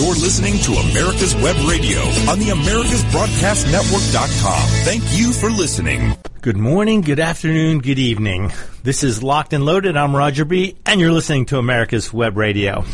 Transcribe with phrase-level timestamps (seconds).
[0.00, 2.00] You're listening to America's Web Radio
[2.30, 4.68] on the AmericasBroadcastNetwork.com.
[4.82, 6.16] Thank you for listening.
[6.40, 8.50] Good morning, good afternoon, good evening.
[8.82, 9.98] This is Locked and Loaded.
[9.98, 12.86] I'm Roger B., and you're listening to America's Web Radio.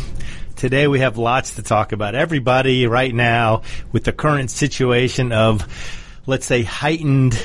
[0.57, 2.17] Today we have lots to talk about.
[2.17, 3.63] Everybody right now
[3.93, 5.65] with the current situation of,
[6.27, 7.41] let's say, heightened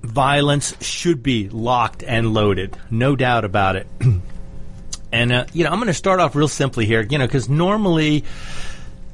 [0.00, 2.74] violence should be locked and loaded.
[2.90, 3.86] No doubt about it.
[5.12, 7.48] and, uh, you know, I'm going to start off real simply here, you know, because
[7.48, 8.24] normally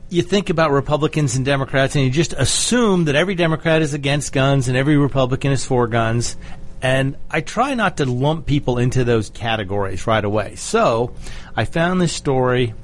[0.08, 4.32] you think about Republicans and Democrats and you just assume that every Democrat is against
[4.32, 6.36] guns and every Republican is for guns.
[6.82, 10.56] And I try not to lump people into those categories right away.
[10.56, 11.14] So
[11.56, 12.74] I found this story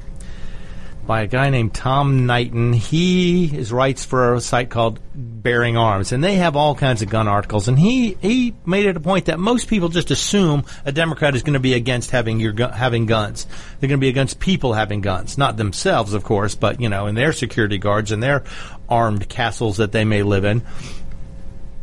[1.09, 2.75] by a guy named Tom Knighton.
[2.75, 7.09] He is writes for a site called Bearing Arms, and they have all kinds of
[7.09, 7.67] gun articles.
[7.67, 11.43] And he he made it a point that most people just assume a Democrat is
[11.43, 13.47] going to be against having your gu- having guns.
[13.81, 17.07] They're going to be against people having guns, not themselves, of course, but you know,
[17.07, 18.45] in their security guards and their
[18.87, 20.63] armed castles that they may live in.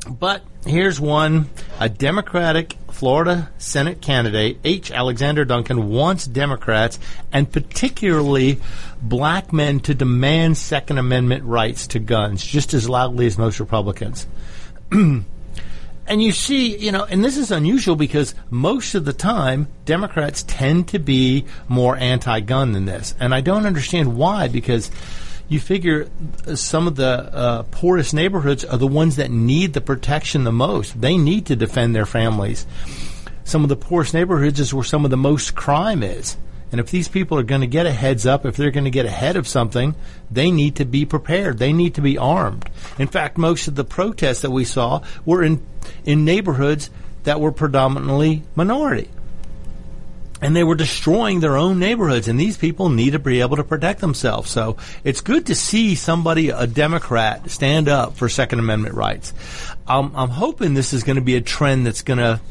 [0.08, 4.92] But here's one a Democratic Florida Senate candidate, H.
[4.92, 7.00] Alexander Duncan, wants Democrats
[7.34, 8.60] and particularly
[9.02, 14.28] black men to demand Second Amendment rights to guns just as loudly as most Republicans.
[14.92, 15.26] and
[16.08, 20.88] you see, you know, and this is unusual because most of the time Democrats tend
[20.90, 23.16] to be more anti gun than this.
[23.20, 24.90] And I don't understand why because
[25.48, 26.08] you figure
[26.56, 31.00] some of the uh, poorest neighborhoods are the ones that need the protection the most.
[31.00, 32.66] They need to defend their families.
[33.44, 36.36] Some of the poorest neighborhoods is where some of the most crime is.
[36.72, 38.92] And if these people are going to get a heads up, if they're going to
[38.92, 39.96] get ahead of something,
[40.32, 41.60] they need to be prepared.
[41.60, 42.68] They need to be armed.
[42.98, 45.64] In fact, most of the protests that we saw were in
[46.04, 46.90] in neighborhoods
[47.24, 49.10] that were predominantly minority
[50.42, 53.64] and they were destroying their own neighborhoods and these people need to be able to
[53.64, 54.50] protect themselves.
[54.50, 59.34] So it's good to see somebody a democrat stand up for second amendment rights.
[59.88, 62.42] Um, i'm hoping this is going to be a trend that's going to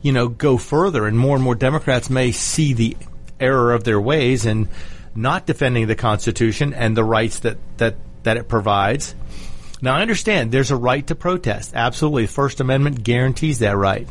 [0.00, 2.96] you know go further and more and more democrats may see the
[3.38, 4.68] error of their ways and
[5.14, 9.14] not defending the constitution and the rights that that that it provides.
[9.80, 11.72] Now i understand there's a right to protest.
[11.74, 12.26] Absolutely.
[12.26, 14.08] First amendment guarantees that right.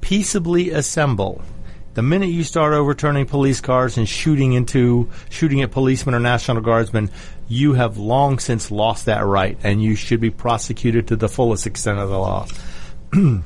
[0.00, 1.42] Peaceably assemble
[1.98, 6.62] the minute you start overturning police cars and shooting into shooting at policemen or national
[6.62, 7.10] guardsmen,
[7.48, 11.66] you have long since lost that right, and you should be prosecuted to the fullest
[11.66, 12.46] extent of the law.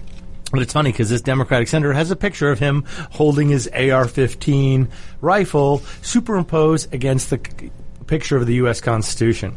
[0.53, 4.91] But it's funny because this Democratic senator has a picture of him holding his AR-15
[5.23, 7.71] rifle superimposed against the c-
[8.07, 8.83] picture of the U.S.
[8.83, 9.57] Constitution.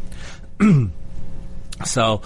[1.86, 2.22] so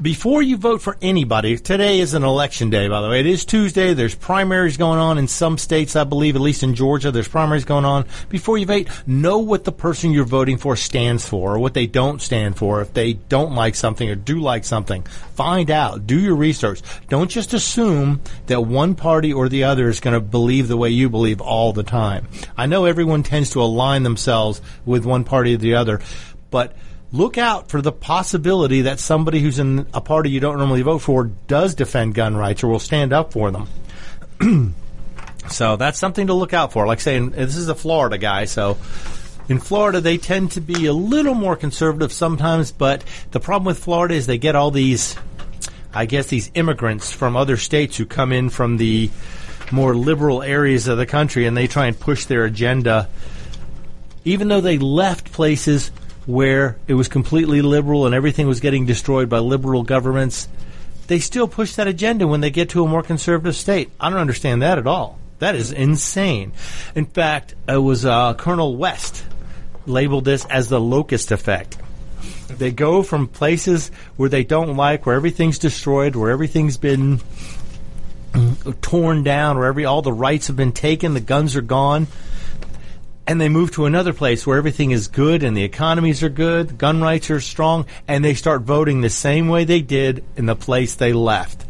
[0.00, 3.20] before you vote for anybody, today is an election day, by the way.
[3.20, 3.94] It is Tuesday.
[3.94, 7.10] There's primaries going on in some states, I believe, at least in Georgia.
[7.10, 8.04] There's primaries going on.
[8.28, 11.86] Before you vote, know what the person you're voting for stands for or what they
[11.86, 12.82] don't stand for.
[12.82, 16.06] If they don't like something or do like something, find out.
[16.06, 16.82] Do your research.
[17.08, 20.90] Don't just assume that one party or the other is going to believe the way
[20.90, 22.28] you believe all the time.
[22.56, 26.00] I know everyone tends to align themselves with one party or the other,
[26.50, 26.74] but
[27.12, 30.98] look out for the possibility that somebody who's in a party you don't normally vote
[30.98, 33.68] for does defend gun rights or will stand up for them.
[35.50, 36.86] so that's something to look out for.
[36.86, 38.76] Like saying this is a Florida guy, so
[39.48, 43.78] in Florida they tend to be a little more conservative sometimes, but the problem with
[43.78, 45.16] Florida is they get all these
[45.94, 49.10] I guess these immigrants from other states who come in from the
[49.72, 53.08] more liberal areas of the country and they try and push their agenda
[54.24, 55.90] even though they left places
[56.26, 60.48] where it was completely liberal and everything was getting destroyed by liberal governments,
[61.06, 63.90] they still push that agenda when they get to a more conservative state.
[64.00, 65.18] I don't understand that at all.
[65.38, 66.52] That is insane.
[66.94, 69.24] In fact, it was uh, Colonel West
[69.86, 71.78] labeled this as the locust effect.
[72.48, 77.20] They go from places where they don't like, where everything's destroyed, where everything's been
[78.80, 82.08] torn down, where every all the rights have been taken, the guns are gone
[83.26, 86.78] and they move to another place where everything is good and the economies are good,
[86.78, 90.56] gun rights are strong, and they start voting the same way they did in the
[90.56, 91.64] place they left.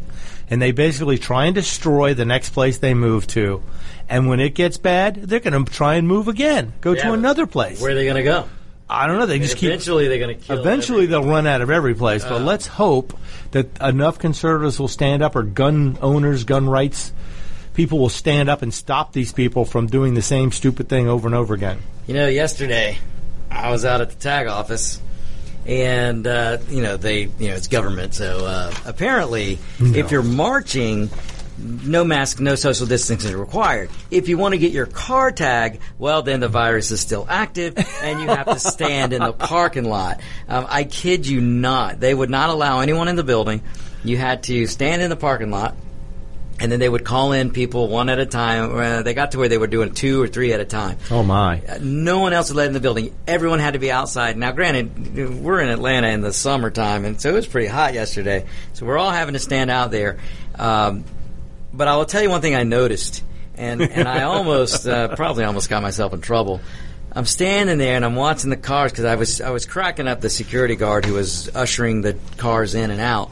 [0.49, 3.61] And they basically try and destroy the next place they move to.
[4.07, 7.13] And when it gets bad, they're going to try and move again, go Yeah, to
[7.13, 7.81] another place.
[7.81, 8.47] Where are they going to go?
[8.89, 9.25] I don't know.
[9.25, 9.67] They just keep.
[9.67, 10.53] Eventually, they're going to.
[10.53, 12.23] Eventually, they'll run out of every place.
[12.23, 12.45] But Uh.
[12.45, 13.17] let's hope
[13.51, 17.11] that enough conservatives will stand up, or gun owners, gun rights
[17.77, 21.27] people will stand up and stop these people from doing the same stupid thing over
[21.27, 21.77] and over again.
[22.07, 22.97] You know, yesterday
[23.51, 24.99] I was out at the tag office,
[25.65, 31.09] and uh, you know they, you know, it's government, so uh, apparently, if you're marching
[31.59, 33.89] no mask, no social distancing is required.
[34.09, 37.75] If you want to get your car tag, well, then the virus is still active
[38.03, 40.19] and you have to stand in the parking lot.
[40.47, 41.99] Um, I kid you not.
[41.99, 43.63] They would not allow anyone in the building.
[44.03, 45.75] You had to stand in the parking lot.
[46.59, 48.75] And then they would call in people one at a time.
[48.75, 50.97] Uh, they got to where they were doing two or three at a time.
[51.11, 51.61] Oh my!
[51.61, 53.13] Uh, no one else was let in the building.
[53.27, 54.37] Everyone had to be outside.
[54.37, 58.45] Now, granted, we're in Atlanta in the summertime, and so it was pretty hot yesterday.
[58.73, 60.17] So we're all having to stand out there.
[60.57, 61.03] Um,
[61.71, 63.23] but I will tell you one thing I noticed,
[63.55, 66.59] and and I almost uh, probably almost got myself in trouble.
[67.11, 70.21] I'm standing there and I'm watching the cars because I was I was cracking up
[70.21, 73.31] the security guard who was ushering the cars in and out,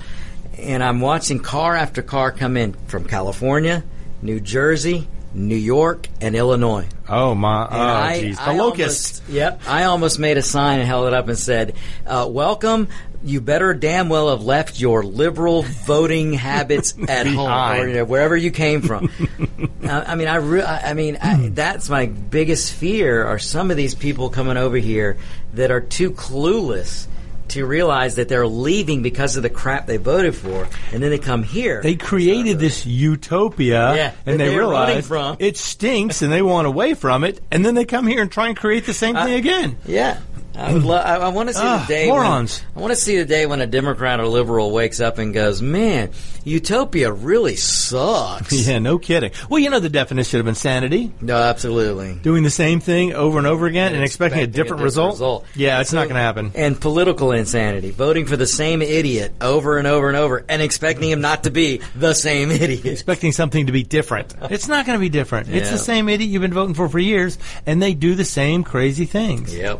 [0.60, 3.84] and I'm watching car after car come in from California,
[4.22, 6.88] New Jersey, New York, and Illinois.
[7.10, 7.64] Oh my!
[7.66, 9.22] And Oh jeez, the I locust.
[9.22, 9.62] almost- yep.
[9.68, 11.76] I almost made a sign and held it up and said,
[12.08, 12.88] uh, "Welcome.
[13.24, 17.50] You better damn well have left your liberal voting habits at home
[17.82, 19.10] or you know, wherever you came from."
[19.84, 23.26] I, I mean, I, re- I I mean, I, that's my biggest fear.
[23.26, 25.18] Are some of these people coming over here
[25.54, 27.08] that are too clueless?
[27.50, 31.20] To realize that they're leaving because of the crap they voted for, and then they
[31.20, 31.82] come here.
[31.82, 35.10] They created this utopia, Yeah, and they realize
[35.40, 38.48] it stinks, and they want away from it, and then they come here and try
[38.48, 39.78] and create the same uh, thing again.
[39.86, 40.20] Yeah.
[40.58, 41.06] I would love.
[41.06, 42.08] I, I want to see Ah, the day.
[42.08, 42.62] morons.
[42.74, 45.34] When, I want to see the day when a Democrat or liberal wakes up and
[45.34, 46.12] goes, "Man,
[46.44, 49.32] utopia really sucks." Yeah, no kidding.
[49.50, 52.16] Well, you know the definition of insanity: No, absolutely.
[52.22, 55.12] doing the same thing over and over again and, expecting, a expecting different, result.
[55.16, 55.46] result.
[55.56, 56.52] Yeah, it's not going to happen.
[56.56, 61.10] And political insanity, voting for the same idiot over and over and over, and expecting
[61.10, 62.86] him not to be the same idiot.
[62.86, 64.34] Expecting something to be different.
[64.50, 65.50] It's not going to be different.
[65.50, 68.64] It's the same idiot you've been voting for for years, and they do the same
[68.64, 69.54] crazy things.
[69.56, 69.80] Yep.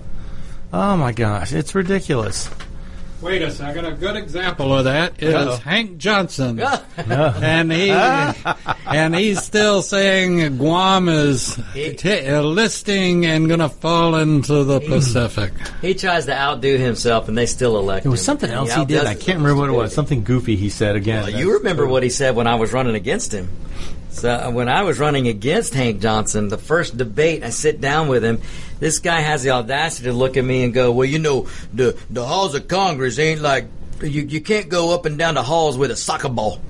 [0.78, 2.50] Oh my gosh, it's ridiculous.
[3.22, 3.86] Wait a second.
[3.86, 5.56] A good example of that is Uh-oh.
[5.56, 6.60] Hank Johnson,
[6.98, 7.90] and he
[8.86, 14.82] and he's still saying Guam is t- uh, listing and going to fall into the
[14.82, 15.54] Pacific.
[15.82, 18.26] He tries to outdo himself, and they still elect There was him.
[18.26, 19.06] something And else he did.
[19.06, 19.94] I can't remember what it was.
[19.96, 21.24] Something goofy he said again.
[21.24, 23.48] Well, you remember what he said when I was running against him.
[24.16, 28.08] So uh, when I was running against Hank Johnson, the first debate, I sit down
[28.08, 28.42] with him.
[28.80, 32.00] This guy has the audacity to look at me and go, "Well, you know, the
[32.10, 33.68] the halls of Congress ain't like
[34.02, 34.22] you.
[34.22, 36.62] You can't go up and down the halls with a soccer ball."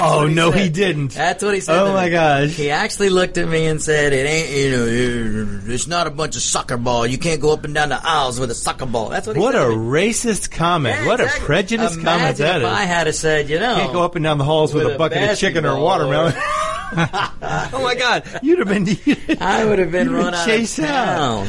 [0.00, 0.60] Oh he no, said.
[0.60, 1.12] he didn't.
[1.12, 1.78] That's what he said.
[1.80, 2.10] Oh, to my me.
[2.10, 2.50] gosh.
[2.50, 6.36] He actually looked at me and said, "It ain't you know, it's not a bunch
[6.36, 7.06] of soccer ball.
[7.06, 9.42] You can't go up and down the aisles with a soccer ball." That's what he
[9.42, 9.44] said.
[9.44, 9.62] What said.
[9.62, 9.84] a to me.
[9.90, 10.96] racist comment!
[11.00, 11.42] Yeah, what exactly.
[11.42, 12.68] a prejudiced Imagine comment that if is.
[12.68, 14.92] I had said, you know, you Can't go up and down the halls with, with
[14.92, 16.34] a a bucket of chicken or watermelon.
[16.34, 16.40] or-
[16.94, 18.86] oh my God, you'd have been.
[19.40, 21.46] I would have been you'd run out chased of out.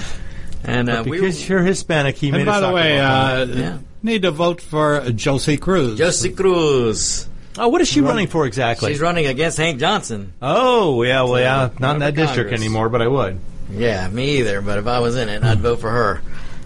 [0.65, 3.45] And uh, we because you're Hispanic, he made And a by the way, ball uh.
[3.45, 3.77] Yeah.
[4.03, 5.97] need to vote for Josie Cruz.
[5.97, 7.27] Josie Cruz.
[7.59, 8.91] Oh, what is she running for exactly?
[8.91, 10.33] She's running against Hank Johnson.
[10.41, 13.39] oh, yeah, well, yeah, not in that district anymore, but I would.
[13.71, 14.61] Yeah, me either.
[14.61, 16.21] But if I was in it, I'd vote for her.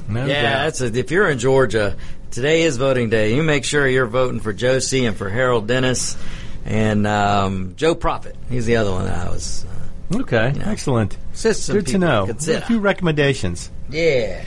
[0.08, 0.64] No yeah, doubt.
[0.64, 1.96] that's a, if you're in Georgia,
[2.32, 3.36] today is voting day.
[3.36, 6.18] You make sure you're voting for Josie and for Harold Dennis
[6.66, 8.36] and um, Joe Profit.
[8.50, 9.66] He's the other one that I was.
[10.14, 11.18] Uh, okay, excellent.
[11.36, 12.26] just some Good to know.
[12.28, 12.60] Consider.
[12.60, 13.70] A few recommendations.
[13.90, 14.44] Yeah.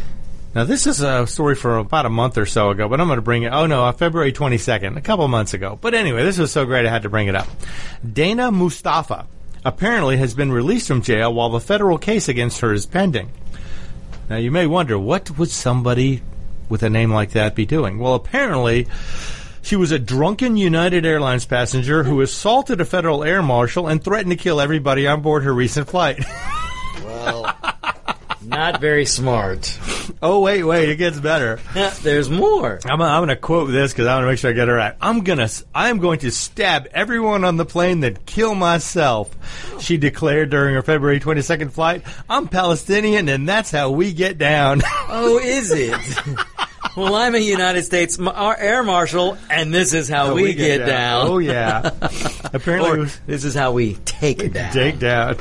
[0.57, 3.19] Now, this is a story from about a month or so ago, but I'm going
[3.19, 3.53] to bring it.
[3.53, 5.79] Oh no, uh, February 22nd, a couple months ago.
[5.79, 7.47] But anyway, this was so great I had to bring it up.
[8.11, 9.27] Dana Mustafa
[9.67, 13.31] apparently has been released from jail while the federal case against her is pending.
[14.31, 16.23] Now, you may wonder what would somebody
[16.71, 17.99] with a name like that be doing?
[17.99, 18.87] Well, apparently.
[19.61, 24.31] She was a drunken United Airlines passenger who assaulted a federal air marshal and threatened
[24.31, 26.25] to kill everybody on board her recent flight.
[28.51, 29.79] Well, not very smart.
[30.23, 31.59] oh, wait, wait, it gets better.
[32.03, 32.81] There's more.
[32.85, 34.73] I'm, I'm going to quote this because I want to make sure I get it
[34.73, 34.95] right.
[35.01, 39.35] I'm gonna, I am going to stab everyone on the plane that kill myself.
[39.81, 42.03] She declared during her February 22nd flight.
[42.29, 44.83] I'm Palestinian, and that's how we get down.
[45.09, 45.95] Oh, is it?
[46.97, 51.29] well, I'm a United States uh, Air Marshal, and this is how we, get, down.
[51.29, 51.91] Oh yeah.
[52.53, 54.73] Apparently, Or this is how we take it down.
[54.73, 55.37] take down.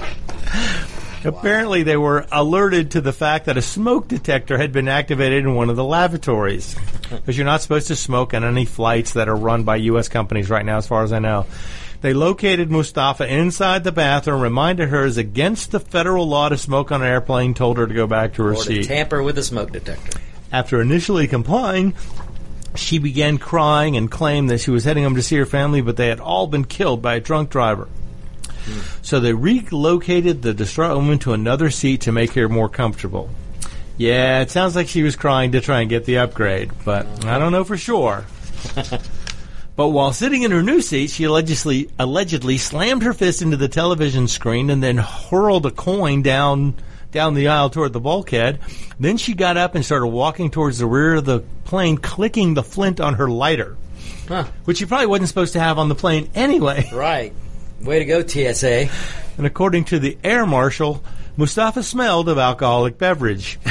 [1.25, 5.55] Apparently, they were alerted to the fact that a smoke detector had been activated in
[5.55, 6.75] one of the lavatories.
[7.09, 10.07] Because you're not supposed to smoke on any flights that are run by U.S.
[10.07, 11.45] companies right now, as far as I know.
[12.01, 16.91] They located Mustafa inside the bathroom, reminded her it's against the federal law to smoke
[16.91, 18.83] on an airplane, told her to go back to her Or to seat.
[18.83, 20.19] tamper with a smoke detector.
[20.51, 21.95] After initially complying,
[22.75, 25.97] she began crying and claimed that she was heading home to see her family, but
[25.97, 27.87] they had all been killed by a drunk driver.
[28.65, 28.79] Hmm.
[29.01, 33.29] So they relocated the distraught woman to another seat to make her more comfortable.
[33.97, 37.39] Yeah, it sounds like she was crying to try and get the upgrade, but I
[37.39, 38.25] don't know for sure.
[39.75, 43.67] But while sitting in her new seat, she allegedly allegedly slammed her fist into the
[43.67, 46.75] television screen and then hurled a coin down
[47.11, 48.59] down the aisle toward the bulkhead.
[48.99, 52.63] Then she got up and started walking towards the rear of the plane, clicking the
[52.63, 53.75] flint on her lighter,
[54.29, 54.45] Huh.
[54.63, 56.89] which she probably wasn't supposed to have on the plane anyway.
[56.93, 57.33] Right.
[57.81, 58.89] Way to go, TSA.
[59.37, 61.03] And according to the air marshal,
[61.37, 63.59] Mustafa smelled of alcoholic beverage.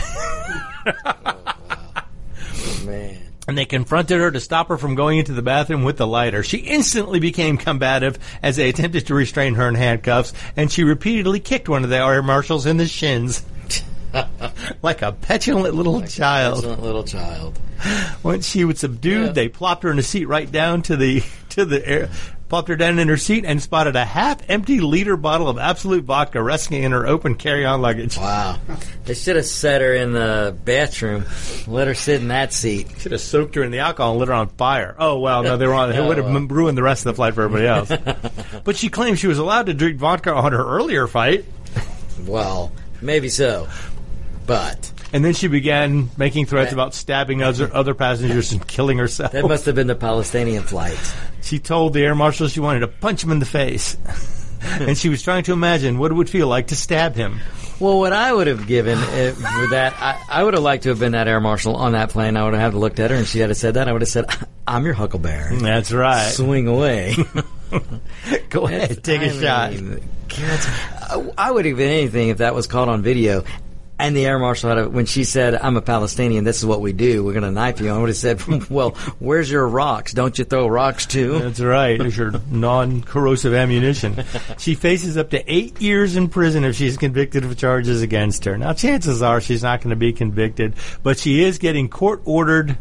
[0.87, 3.19] Oh, man.
[3.49, 6.43] and they confronted her to stop her from going into the bathroom with the lighter.
[6.43, 11.41] She instantly became combative as they attempted to restrain her in handcuffs, and she repeatedly
[11.41, 13.45] kicked one of the air marshals in the shins.
[14.83, 16.59] like a petulant little child.
[16.59, 17.59] Excellent little child.
[18.23, 19.33] Once she was subdued, Yeah.
[19.33, 22.11] they plopped her in a seat right down to the to the air,
[22.49, 26.43] plopped her down in her seat, and spotted a half-empty liter bottle of Absolut vodka
[26.43, 28.17] resting in her open carry-on luggage.
[28.17, 28.59] Wow.
[29.05, 31.25] They should have set her in the bathroom,
[31.67, 32.89] let her sit in that seat.
[32.99, 34.95] Should have soaked her in the alcohol and lit her on fire.
[34.99, 35.93] Oh well, no, they were on.
[35.93, 36.47] It would have well.
[36.47, 37.93] ruined the rest of the flight for everybody else.
[38.65, 41.45] but she claimed she was allowed to drink vodka on her earlier flight,
[42.27, 43.69] Well, maybe so.
[44.47, 49.33] But and then she began making threats about stabbing other other passengers and killing herself.
[49.33, 51.15] that must have been the Palestinian flight.
[51.45, 53.97] She told the air marshal she wanted to punch him in the face,
[54.63, 57.41] and she was trying to imagine what it would feel like to stab him.
[57.81, 60.91] Well, what I would have given eh, for that, I, I would have liked to
[60.91, 62.37] have been that air marshal on that plane.
[62.37, 63.89] I would have looked at her and she had said that.
[63.89, 64.27] I would have said,
[64.67, 65.57] "I'm your Huckleberry.
[65.57, 66.31] That's right.
[66.31, 67.17] Swing away."
[68.51, 69.73] Go ahead, take a shot.
[69.73, 70.61] mean, God,
[71.03, 73.45] I- I would have been anything if that was caught on video.
[73.97, 76.43] And the air marshal had a, when she said, "I'm a Palestinian.
[76.43, 77.23] This is what we do.
[77.23, 80.13] We're going to knife you." I would have said, "Well, where's your rocks?
[80.13, 81.99] Don't you throw rocks too?" That's right.
[81.99, 84.25] There's your non-corrosive ammunition.
[84.59, 88.59] She faces up to eight years in prison if she's convicted of charges against her.
[88.59, 90.75] Now, chances are she's not going to be convicted,
[91.05, 92.77] but she is getting court ordered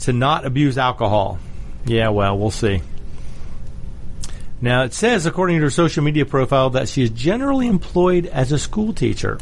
[0.00, 1.38] to not abuse alcohol.
[1.84, 2.80] Yeah, well, we'll see.
[4.60, 8.50] Now, it says, according to her social media profile, that she is generally employed as
[8.50, 9.38] a school teacher.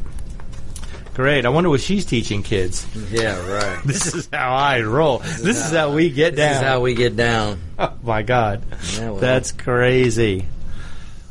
[1.15, 1.45] Great.
[1.45, 2.87] I wonder what she's teaching kids.
[3.11, 3.79] Yeah, right.
[3.85, 5.19] This is how I roll.
[5.19, 6.49] This is how we get down.
[6.49, 7.61] This is how we get down.
[7.79, 8.63] Oh my God,
[8.95, 9.17] Yeah, well.
[9.17, 10.47] that's crazy.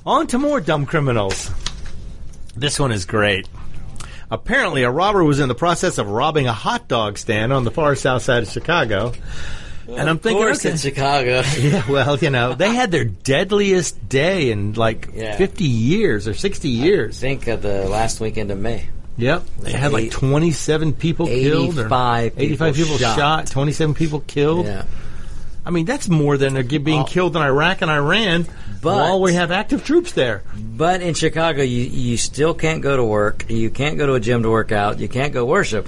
[0.06, 1.50] On to more dumb criminals.
[2.56, 3.48] This one is great.
[4.30, 7.72] Apparently, a robber was in the process of robbing a hot dog stand on the
[7.72, 9.14] far south side of Chicago.
[9.88, 11.42] and I'm Of thinking, course, okay, in Chicago.
[11.60, 15.36] yeah, well, you know, they had their deadliest day in like Yeah.
[15.38, 17.20] 50 years or 60 years.
[17.20, 18.88] Think of the last weekend of May.
[19.18, 23.18] Yep, they had like 27 people killed, or 85 people people shot.
[23.18, 24.66] shot, 27 people killed.
[24.66, 24.86] Yeah.
[25.64, 28.48] I mean, that's more than are being killed in Iraq and Iran
[28.82, 30.42] But- while we have active troops there.
[30.58, 33.46] But in Chicago, you you still can't go to work.
[33.48, 35.00] You can't go to a gym to work out.
[35.00, 35.88] You can't go worship.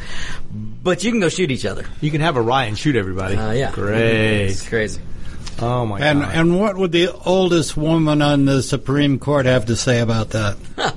[0.83, 1.85] But you can go shoot each other.
[2.01, 3.35] You can have a riot and shoot everybody.
[3.35, 4.49] Uh, yeah, Great.
[4.49, 5.01] It's crazy.
[5.59, 6.35] Oh, my And God.
[6.35, 10.57] and what would the oldest woman on the Supreme Court have to say about that?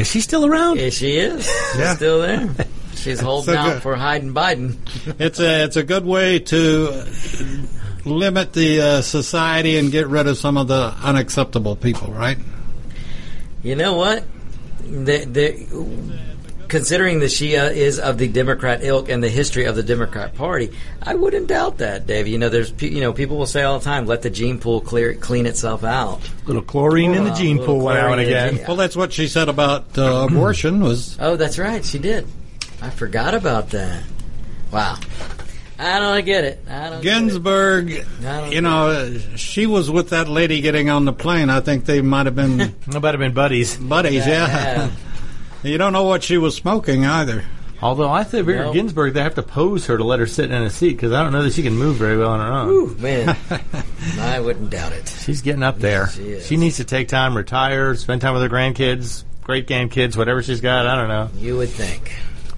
[0.00, 0.78] Is she still around?
[0.78, 1.46] Yeah, she is.
[1.76, 1.88] Yeah.
[1.88, 2.54] She's still there.
[2.94, 3.82] She's holding So out good.
[3.82, 4.76] for Hyden Biden.
[5.18, 7.04] It's a it's a good way to
[8.04, 12.38] limit the uh, society and get rid of some of the unacceptable people, right?
[13.62, 14.24] You know what?
[14.82, 15.50] The, the,
[16.70, 20.34] considering the she uh, is of the Democrat ilk and the history of the Democrat
[20.34, 20.70] Party,
[21.02, 22.26] I wouldn't doubt that, Dave.
[22.28, 24.80] You know, there's you know people will say all the time, "Let the gene pool
[24.80, 28.56] clear clean itself out." A little chlorine in the gene pool now and chlorine again.
[28.56, 30.80] gene- Well, that's what she said about uh, abortion.
[30.80, 32.26] Was Oh, that's right, she did.
[32.80, 34.02] I forgot about that.
[34.72, 34.96] Wow.
[35.78, 36.64] I don't get it.
[36.68, 37.02] I don't.
[37.02, 37.20] get it.
[37.20, 38.06] Ginsburg?
[38.20, 41.48] I don't You know, uh, she was with that lady getting on the plane.
[41.48, 43.76] I think they might have been might have been buddies.
[43.76, 44.26] buddies.
[44.26, 44.90] Yeah.
[45.62, 47.44] you don't know what she was smoking either.
[47.82, 48.72] Although I think No.
[48.74, 51.22] Ginsburg, they have to pose her to let her sit in a seat because I
[51.22, 52.68] don't know that she can move very well on her own.
[52.68, 53.36] Whew, man,
[54.20, 55.08] I wouldn't doubt it.
[55.08, 56.08] She's getting up there.
[56.08, 56.50] She is.
[56.50, 60.86] needs to take time, retire, spend time with her grandkids, great grandkids, whatever she's got.
[60.86, 61.30] I don't know.
[61.40, 62.14] You would think.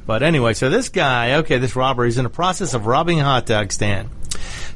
[0.06, 3.24] But anyway, so this guy, okay, this robber, he's in the process of robbing a
[3.24, 4.10] hot dog stand.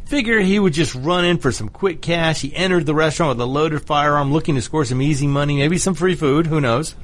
[0.04, 2.40] Figure he would just run in for some quick cash.
[2.40, 5.78] He entered the restaurant with a loaded firearm, looking to score some easy money, maybe
[5.78, 6.46] some free food.
[6.46, 6.94] Who knows?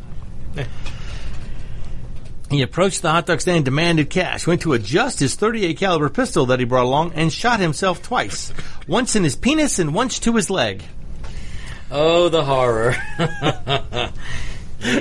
[2.52, 6.47] He approached the hot dog stand, demanded cash, went to adjust his 38 caliber pistol
[6.47, 8.52] that he brought along, and shot himself twice.
[8.87, 10.82] Once in his penis and once to his leg.
[11.90, 12.94] Oh, the horror.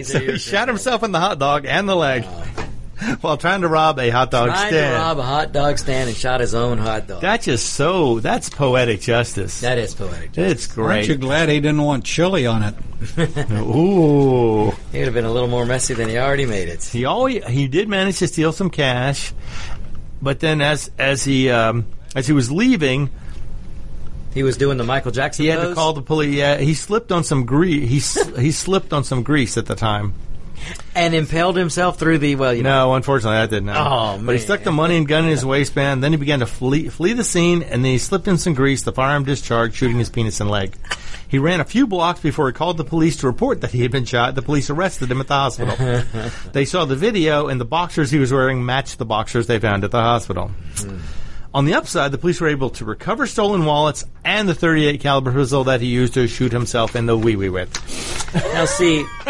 [0.04, 3.16] So he shot himself in the hot dog and the leg uh.
[3.22, 4.94] while trying to rob a hot dog Tried to stand.
[4.94, 7.22] rob a hot dog stand and shot his own hot dog.
[7.22, 8.20] That's just so.
[8.20, 9.62] That's poetic justice.
[9.62, 10.38] that is poetic.
[10.38, 10.98] it's great.
[10.98, 11.20] Aren't you great.
[11.28, 12.76] glad he didn't want chili on it?
[13.52, 16.84] Ooh, He would have been a little more messy than he already made it.
[16.84, 19.34] he always he did manage to steal some cash,
[20.22, 23.10] but then as as he um, as he was leaving,
[24.34, 25.44] He was doing the Michael Jackson.
[25.46, 26.36] He had to call the police.
[26.36, 28.14] Yeah, he slipped on some grease.
[28.16, 30.14] He he slipped on some grease at the time.
[30.94, 32.54] and impaled himself through the well.
[32.54, 33.92] You know, No, unfortunately, that didn't happen.
[34.22, 36.04] Oh, But he stuck the money and gun in his waistband.
[36.04, 38.84] Then he began to flee, flee the scene, and then he slipped in some grease.
[38.84, 40.76] The firearm discharged, shooting his penis and leg.
[41.32, 43.92] He ran a few blocks before he called the police to report that he had
[43.92, 44.36] been shot.
[44.36, 45.78] The police arrested him at the hospital.
[46.52, 49.86] they saw the video, and the boxers he was wearing matched the boxers they found
[49.86, 50.52] at the hospital.
[50.76, 50.98] Hmm.
[51.54, 55.32] On the upside, the police were able to recover stolen wallets and the 38 caliber
[55.32, 57.74] pistol that he used to shoot himself in the wee wee with.
[58.34, 59.06] now see,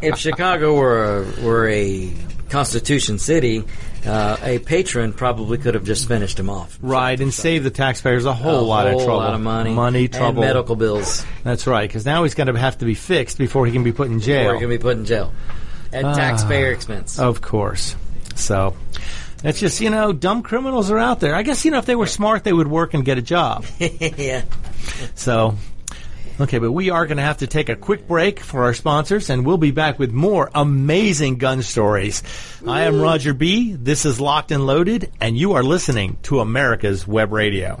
[0.00, 2.10] if Chicago were a, were a
[2.48, 3.64] Constitution city,
[4.06, 6.78] uh, a patron probably could have just finished him off.
[6.82, 9.04] Right, and save the taxpayers a whole lot of trouble.
[9.04, 11.24] A whole lot of money, money, and trouble, medical bills.
[11.44, 13.92] That's right, because now he's going to have to be fixed before he can be
[13.92, 14.54] put in jail.
[14.54, 15.32] he can be put in jail
[15.92, 16.14] at Ah.
[16.14, 17.18] taxpayer expense.
[17.18, 17.94] Of course.
[18.34, 18.74] So
[19.44, 21.34] it's just you know, dumb criminals are out there.
[21.34, 23.64] I guess you know if they were smart, they would work and get a job.
[23.78, 24.42] yeah.
[25.14, 25.56] So.
[26.42, 29.30] Okay, but we are going to have to take a quick break for our sponsors,
[29.30, 32.24] and we'll be back with more amazing gun stories.
[32.66, 33.74] I am Roger B.
[33.74, 37.80] This is Locked and Loaded, and you are listening to America's Web Radio.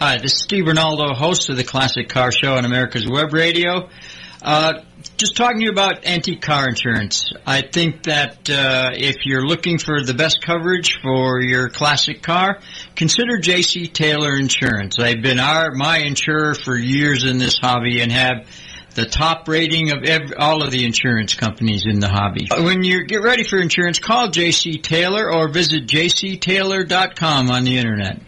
[0.00, 3.88] Hi, this is Steve Ronaldo, host of the Classic Car Show on America's Web Radio.
[4.40, 4.74] Uh,
[5.16, 7.32] just talking to you about antique car insurance.
[7.44, 12.60] I think that uh, if you're looking for the best coverage for your classic car,
[12.94, 13.88] consider J.C.
[13.88, 14.94] Taylor Insurance.
[14.96, 18.46] They've been our my insurer for years in this hobby and have
[18.94, 22.46] the top rating of every, all of the insurance companies in the hobby.
[22.56, 24.78] When you get ready for insurance, call J.C.
[24.78, 28.27] Taylor or visit jctaylor.com on the internet.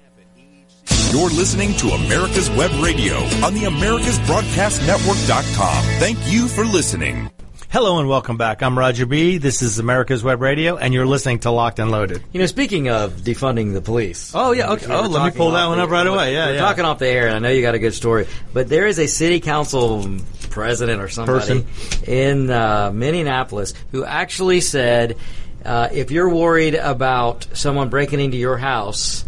[1.11, 5.83] You're listening to America's Web Radio on the AmericasBroadcastNetwork.com.
[5.99, 7.29] Thank you for listening.
[7.69, 8.63] Hello and welcome back.
[8.63, 9.37] I'm Roger B.
[9.37, 12.23] This is America's Web Radio, and you're listening to Locked and Loaded.
[12.31, 14.31] You know, speaking of defunding the police.
[14.33, 14.85] Oh, yeah, okay.
[14.89, 16.33] Oh, let me pull that one the- up right away.
[16.33, 16.59] Yeah, we're yeah.
[16.61, 18.97] talking off the air, and I know you got a good story, but there is
[18.97, 20.05] a city council
[20.49, 21.65] president or somebody Person.
[22.07, 25.17] in uh, Minneapolis who actually said,
[25.65, 29.25] uh, if you're worried about someone breaking into your house,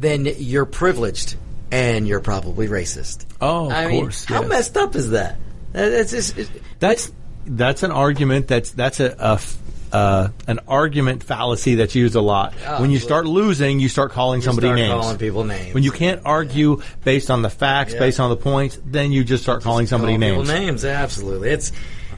[0.00, 1.36] then you're privileged
[1.70, 3.26] and you're probably racist.
[3.40, 5.38] Oh, of I mean, course, how messed up is that?
[5.72, 7.12] That- That's just, it- That's
[7.46, 8.48] that's an argument.
[8.48, 9.56] That's that's a, a f-
[9.92, 12.54] uh, an argument fallacy that's used a lot.
[12.80, 14.92] when you start losing, you start calling somebody start names.
[15.02, 15.74] calling people names.
[15.74, 19.42] When you can't argue based on the facts, based on the points, then you just
[19.42, 20.48] start calling somebody Call people names.
[20.48, 21.50] names, absolutely.
[21.50, 21.72] It's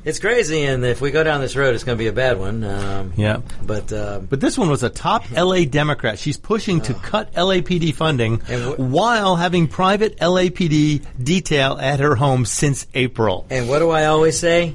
[0.04, 2.38] it's crazy, and if we go down this road, it's going to be a bad
[2.38, 2.64] one.
[2.64, 3.38] Um, Yeah.
[3.62, 6.18] but um, But this one was a top LA Democrat.
[6.18, 12.44] She's pushing to cut LAPD funding wh- while having private LAPD detail at her home
[12.44, 13.46] since April.
[13.50, 14.74] and what do I always say?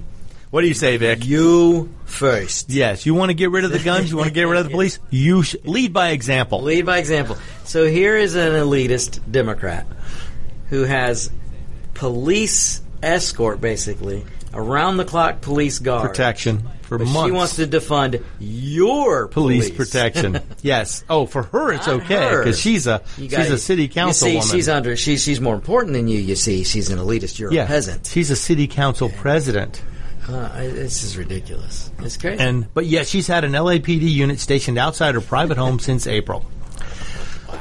[0.49, 1.25] What do you say, Vic?
[1.25, 2.69] You first.
[2.69, 4.65] Yes, you want to get rid of the guns, you want to get rid of
[4.65, 6.61] the police, you sh- lead by example.
[6.61, 7.35] Lead by example.
[7.65, 9.85] So here is an elitist Democrat
[10.69, 11.29] who has
[11.93, 17.27] police escort, basically around the clock police guard protection for But months.
[17.27, 20.39] she wants to defund your police, police, protection.
[20.62, 21.03] yes.
[21.10, 24.29] Oh, for her it's Not okay because she's a You she's a city council.
[24.29, 24.95] You see, she's under.
[24.95, 26.19] She's she's more important than you.
[26.19, 27.39] You see, she's an elitist.
[27.39, 28.07] You're yeah, a peasant.
[28.07, 29.81] She's a city council president.
[30.27, 31.89] Uh, this is ridiculous.
[31.99, 32.43] It's crazy.
[32.43, 36.45] And but yet she's had an LAPD unit stationed outside her private home since April.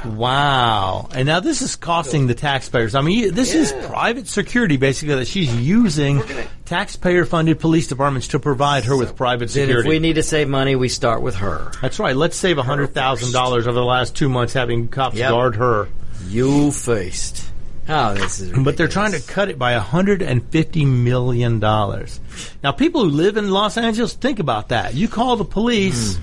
[0.05, 1.09] Wow.
[1.15, 2.95] And now this is costing the taxpayers.
[2.95, 6.23] I mean, this is private security basically that she's using
[6.65, 9.89] taxpayer funded police departments to provide her with private Then security.
[9.89, 11.71] if we need to save money, we start with her.
[11.83, 12.17] That's right.
[12.17, 15.31] Let's save $100,000 over the last two months having cops Yep.
[15.31, 15.89] guard her.
[16.29, 17.45] You first.
[17.89, 18.53] Oh, this is.
[18.59, 21.61] But they're trying to cut it by $150 million.
[21.61, 24.95] Now, people who live in Los Angeles, think about that.
[24.95, 26.17] You call the police.
[26.17, 26.23] Hmm.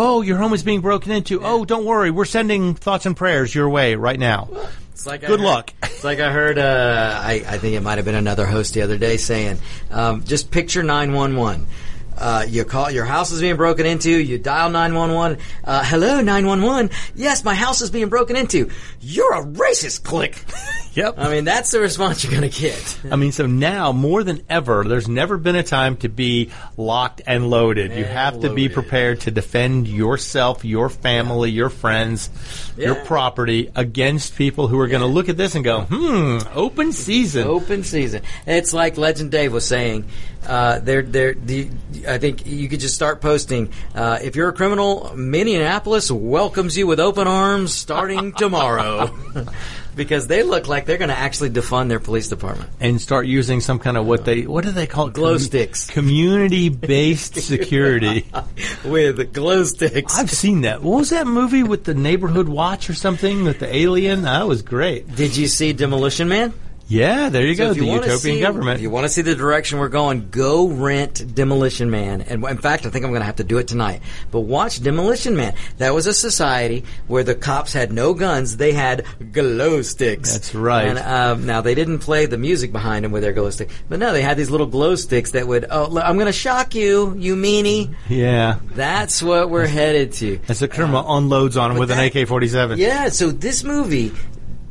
[0.00, 1.40] Oh, your home is being broken into.
[1.42, 2.12] Oh, don't worry.
[2.12, 4.48] We're sending thoughts and prayers your way right now.
[4.92, 5.74] It's like I Good heard- luck.
[5.82, 6.56] It's like I heard.
[6.56, 9.58] Uh, I, I think it might have been another host the other day saying,
[9.90, 11.66] um, "Just picture nine one one."
[12.18, 14.10] Uh, you call your house is being broken into.
[14.10, 15.38] You dial nine one one.
[15.64, 16.90] Hello, nine one one.
[17.14, 18.70] Yes, my house is being broken into.
[19.00, 20.02] You're a racist.
[20.04, 20.36] Click.
[20.98, 21.14] Yep.
[21.16, 22.98] I mean, that's the response you're going to get.
[23.08, 27.22] I mean, so now more than ever, there's never been a time to be locked
[27.24, 27.92] and loaded.
[27.92, 32.30] you And have to be prepared to defend yourself, your family, your friends,
[32.76, 36.90] your property against people who are going to look at this and go, hmm, open
[36.92, 37.46] season.
[37.46, 38.22] Open season.
[38.44, 40.04] It's like Legend Dave was saying.
[40.44, 41.68] Uh, they're, they're, the,
[42.08, 43.72] I think you could just start posting.
[43.94, 49.14] Uh, if you're a criminal, Minneapolis welcomes you with open arms starting tomorrow.
[49.96, 52.70] because they look like they're going to actually defund their police department.
[52.80, 55.14] and start using some kind of what they what do they call it?
[55.14, 55.90] Glow sticks.
[55.90, 58.24] Community based security.
[58.84, 60.16] With glow sticks.
[60.16, 60.82] I've seen that.
[60.82, 64.22] What was that movie with the neighborhood watch or something with the alien?
[64.22, 65.14] That was great.
[65.16, 66.54] Did you see Demolition Man?
[66.88, 67.72] Yeah, there you So go.
[67.74, 68.76] you The utopian see- government.
[68.76, 72.22] If you want to see the direction we're going, go rent Demolition Man.
[72.22, 74.00] And in fact, I think I'm going to have to do it tonight.
[74.30, 75.54] But watch Demolition Man.
[75.76, 80.32] That was a society where the cops had no guns; they had glow sticks.
[80.32, 80.86] That's right.
[80.86, 83.98] And um, now they didn't play the music behind them with their glow stick, but
[83.98, 85.66] no, they had these little glow sticks that would.
[85.70, 87.94] Oh, look, I'm going to shock you, you meanie.
[88.08, 88.60] yeah.
[88.74, 90.40] That's what we're headed to.
[90.48, 92.78] As the criminal unloads on him with that- an AK 47.
[92.78, 94.12] Yeah, so this movie,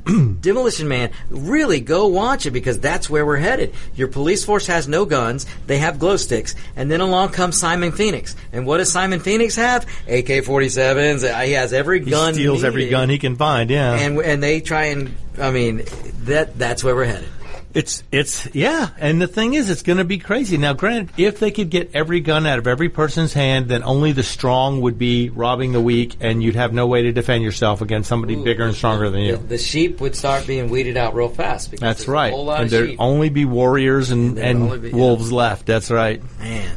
[0.41, 3.73] Demolition Man, really go watch it because that's where we're headed.
[3.95, 7.91] Your police force has no guns, they have glow sticks, and then along comes Simon
[7.91, 8.35] Phoenix.
[8.51, 9.83] And what does Simon Phoenix have?
[10.07, 12.07] AK 47s, uh, he has every gun.
[12.07, 12.33] He gun.
[12.33, 13.93] steals every gun he can find, yeah.
[13.93, 15.83] And, and they try and, I mean,
[16.23, 17.29] that that's where we're headed.
[17.77, 20.57] It's it's yeah, and the thing is, it's going to be crazy.
[20.57, 24.13] Now, granted, if they could get every gun out of every person's hand, then only
[24.13, 27.81] the strong would be robbing the weak, and you'd have no way to defend yourself
[27.81, 29.37] against somebody bigger and stronger than you.
[29.37, 31.69] the sheep would start being weeded out real fast.
[31.69, 32.99] Because That's right, and there'd sheep.
[32.99, 34.95] only be warriors and, and only be- yeah.
[34.95, 35.67] wolves left.
[35.67, 36.19] That's right.
[36.39, 36.75] Man.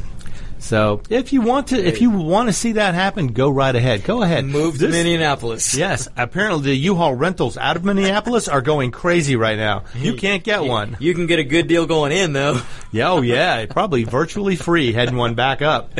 [0.63, 4.03] So, if you want to, if you want to see that happen, go right ahead.
[4.03, 4.45] Go ahead.
[4.45, 5.75] Move to Minneapolis.
[5.81, 9.85] Yes, apparently the U-Haul rentals out of Minneapolis are going crazy right now.
[9.95, 10.97] You can't get one.
[10.99, 12.61] You can get a good deal going in, though.
[12.93, 15.93] Yeah, oh yeah, probably virtually free heading one back up,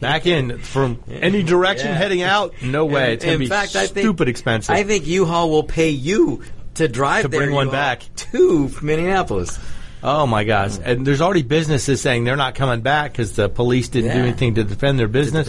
[0.00, 1.94] back in from any direction Yeah.
[1.96, 2.54] heading out.
[2.60, 4.74] No way, it's gonna in be fact, I think, stupid expensive.
[4.74, 6.42] I think U-Haul will pay you
[6.74, 8.02] to drive To bring one U-Haul back.
[8.16, 9.58] to Minneapolis.
[10.04, 13.88] Oh my gosh, and there's already businesses saying they're not coming back because the police
[13.88, 15.48] didn't do anything to defend their business.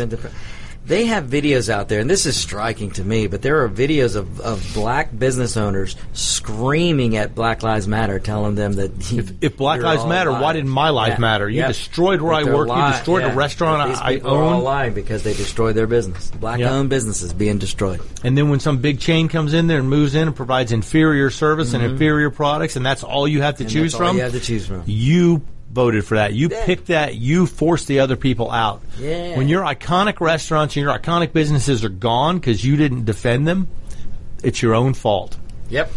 [0.85, 4.15] They have videos out there, and this is striking to me, but there are videos
[4.15, 9.57] of, of black business owners screaming at Black Lives Matter, telling them that If, if
[9.57, 11.19] Black Lives Matter, why didn't my life Yeah.
[11.19, 11.49] matter?
[11.49, 11.67] You Yeah.
[11.69, 12.67] destroyed where That I work.
[12.69, 13.31] You destroyed Yeah.
[13.33, 14.63] a restaurant these I, I people are all own.
[14.63, 16.29] lying because they destroyed their business.
[16.39, 17.99] Black-owned businesses being destroyed.
[18.23, 21.29] And then when some big chain comes in there and moves in and provides inferior
[21.31, 21.93] service and mm-hmm.
[21.93, 24.33] inferior products, and that's all you have to And choose that's all from, you have
[24.33, 24.83] to choose from.
[24.85, 25.41] you
[25.75, 26.33] voted for that.
[26.33, 26.65] You Yeah.
[26.65, 27.13] picked that.
[27.15, 28.81] You forced the other people out.
[28.99, 29.37] Yeah.
[29.37, 33.67] When your iconic restaurants and your iconic businesses are gone because you didn't defend them,
[34.41, 35.37] it's your own fault.
[35.69, 35.91] Yep.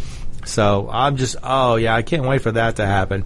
[0.45, 3.25] So I'm just, oh yeah, I can't wait for that to happen.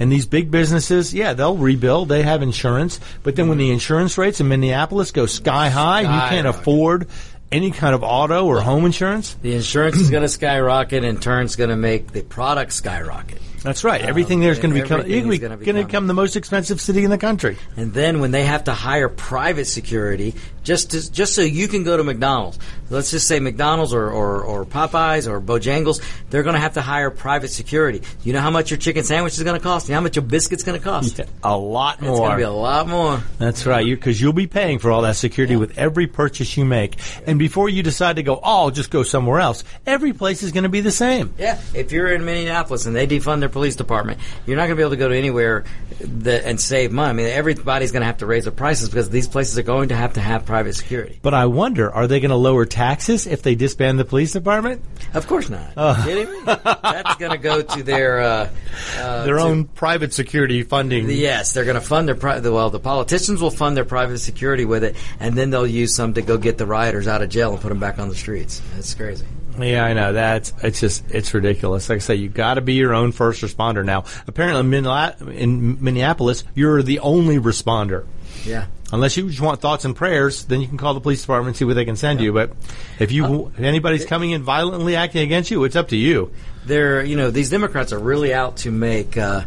[0.00, 2.08] And these big businesses, yeah, they'll rebuild.
[2.08, 6.06] They have insurance, but then when the insurance rates in Minneapolis go sky high, you
[6.06, 6.60] can't Skyrocket.
[6.60, 7.08] afford
[7.50, 9.34] any kind of auto or home insurance.
[9.42, 13.40] The insurance is going to skyrocket, and turn's going to make the product skyrocket.
[13.62, 14.00] That's right.
[14.00, 17.56] Everything there's going to become, it's gonna become- the most expensive city in the country.
[17.76, 21.82] And then when they have to hire private security just to, just so you can
[21.82, 22.58] go to McDonald's,
[22.90, 26.82] let's just say McDonald's or, or, or Popeyes or Bojangles, they're going to have to
[26.82, 28.02] hire private security.
[28.22, 29.88] You know how much your chicken sandwich is going to cost?
[29.88, 31.20] You know how much your biscuit's going to cost?
[31.42, 33.22] A lot It's going to be a lot more.
[33.38, 36.96] That's right, because you'll be paying for all that security with every purchase you make.
[37.26, 40.52] And before you decide to go, oh, I'll just go somewhere else, every place is
[40.52, 41.34] going to be the same.
[41.38, 44.20] Yeah, if you're in Minneapolis and they defund their their police department.
[44.46, 45.64] You're not going to be able to go to anywhere
[46.00, 47.08] that, and save money.
[47.08, 49.88] I mean, everybody's going to have to raise their prices because these places are going
[49.88, 51.18] to have to have private security.
[51.22, 54.82] But I wonder, are they going to lower taxes if they disband the police department?
[55.14, 55.72] Of course not.
[55.76, 56.40] Are you kidding me?
[56.44, 58.50] That's going to go to their uh,
[58.98, 61.08] uh, Their to- own private security funding.
[61.10, 62.70] Yes, they're going to fund their pri- well.
[62.70, 66.22] The politicians will fund their private security with it, and then they'll use some to
[66.22, 68.60] go get the rioters out of jail and put them back on the streets.
[68.74, 69.24] That's crazy.
[69.58, 70.12] Yeah, I know.
[70.12, 71.88] That's it's just it's ridiculous.
[71.88, 74.04] Like I say, you got to be your own first responder now.
[74.26, 78.06] Apparently, in in Minneapolis, you're the only responder.
[78.44, 78.66] Yeah.
[78.90, 81.56] Unless you just want thoughts and prayers, then you can call the police department and
[81.56, 82.32] see what they can send you.
[82.32, 82.52] But
[82.98, 86.32] if you if anybody's coming in violently acting against you, it's up to you.
[86.64, 89.44] they're you know these Democrats are really out to make uh,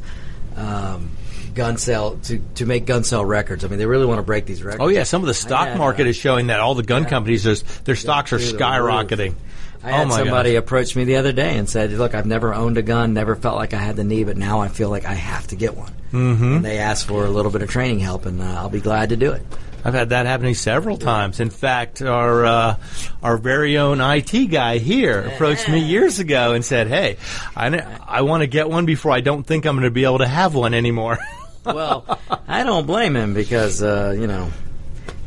[0.55, 1.11] um,
[1.55, 3.65] gun sale to to make gun sale records.
[3.65, 4.83] I mean, they really want to break these records.
[4.83, 7.05] Oh yeah, some of the stock had, market uh, is showing that all the gun
[7.05, 7.43] companies,
[7.83, 9.33] their stocks are skyrocketing.
[9.83, 10.59] I oh had my somebody God.
[10.59, 13.55] approach me the other day and said, "Look, I've never owned a gun, never felt
[13.55, 15.93] like I had the need, but now I feel like I have to get one."
[16.11, 16.55] Mm-hmm.
[16.57, 19.09] And they asked for a little bit of training help, and uh, I'll be glad
[19.09, 19.43] to do it.
[19.83, 21.39] I've had that happening several times.
[21.39, 22.75] In fact, our uh,
[23.23, 27.17] our very own IT guy here approached me years ago and said, "Hey,
[27.55, 30.19] I I want to get one before I don't think I'm going to be able
[30.19, 31.17] to have one anymore."
[31.63, 34.49] Well, I don't blame him because uh, you know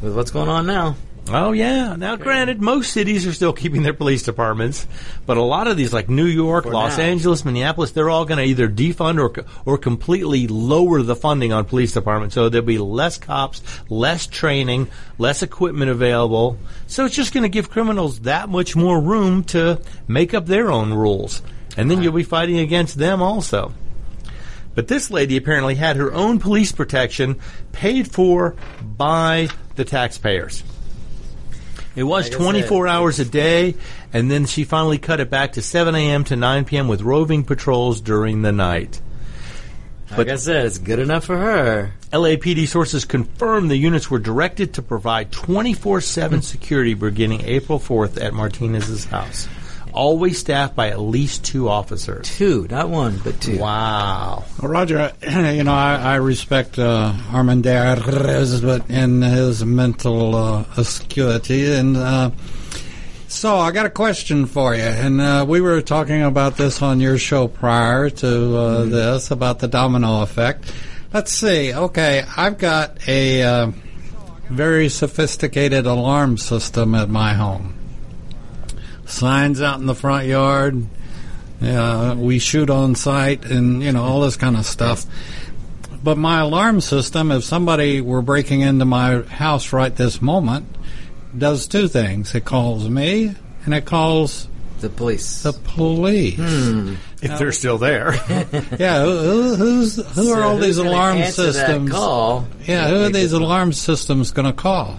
[0.03, 0.97] with what's going on now.
[1.29, 1.97] Oh yeah.
[1.97, 4.87] Now, granted, most cities are still keeping their police departments,
[5.27, 7.05] but a lot of these, like New York, Los now.
[7.05, 11.65] Angeles, Minneapolis, they're all going to either defund or or completely lower the funding on
[11.65, 12.35] police departments.
[12.35, 16.59] So there'll be less cops, less training, less equipment available.
[16.87, 20.71] So it's just going to give criminals that much more room to make up their
[20.71, 21.43] own rules,
[21.77, 23.73] and then you'll be fighting against them also.
[24.75, 27.39] But this lady apparently had her own police protection
[27.73, 30.65] paid for by the taxpayers.
[31.97, 33.75] It was Like 24 said, hours a day,
[34.13, 36.25] and then she finally cut it back to 7 a.m.
[36.25, 36.89] to 9 p.m.
[36.89, 39.01] with roving patrols during the night.
[40.17, 41.93] Like I said, it's good enough for her.
[42.13, 48.23] LAPD sources confirmed the units were directed to provide 24 7 security beginning April 4th
[48.23, 49.49] at Martinez's house.
[49.95, 52.29] Always staffed by at least two officers.
[52.37, 53.59] Two, not one, but two.
[53.59, 54.45] Wow.
[54.61, 61.73] Well, Roger, you know, I, I respect uh, Armendariz, but in his mental uh, acuity.
[61.73, 62.33] And uh,
[63.29, 64.83] so I got a question for you.
[64.83, 69.61] And uh, we were talking about this on your show prior to uh, this, about
[69.61, 70.73] the domino effect.
[71.13, 71.73] Let's see.
[71.73, 73.71] Okay, I've got a uh,
[74.51, 77.75] very sophisticated alarm system at my home.
[79.15, 80.87] Signs out in the front yard.
[81.63, 85.07] Uh, we shoot on site and, you know, all this kind of stuff.
[86.03, 90.67] But my alarm system, if somebody were breaking into my house right this moment,
[91.37, 92.35] does two things.
[92.35, 94.49] It calls me and it calls
[94.81, 95.43] The police.
[95.43, 96.39] the police.
[97.23, 98.13] If they're still there.
[98.79, 101.91] Yeah, who, who- who's, who So are all who's these gonna alarm answer that systems?
[101.93, 102.47] call?
[102.67, 104.97] Yeah, who are these alarm systems going to call?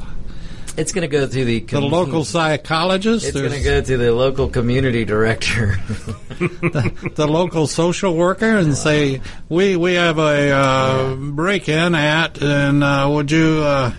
[0.77, 3.25] It's going to go to the The local psychologist?
[3.25, 5.79] It's going to go to the local community director.
[6.39, 13.07] the local social worker and say, "We we have a uh, break-in at, and uh,
[13.09, 13.93] would you uh,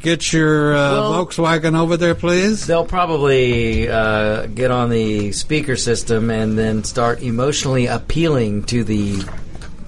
[0.00, 5.74] get your uh, Well- Volkswagen over there, please?" They'll probably uh, get on the speaker
[5.74, 9.24] system and then start emotionally appealing to the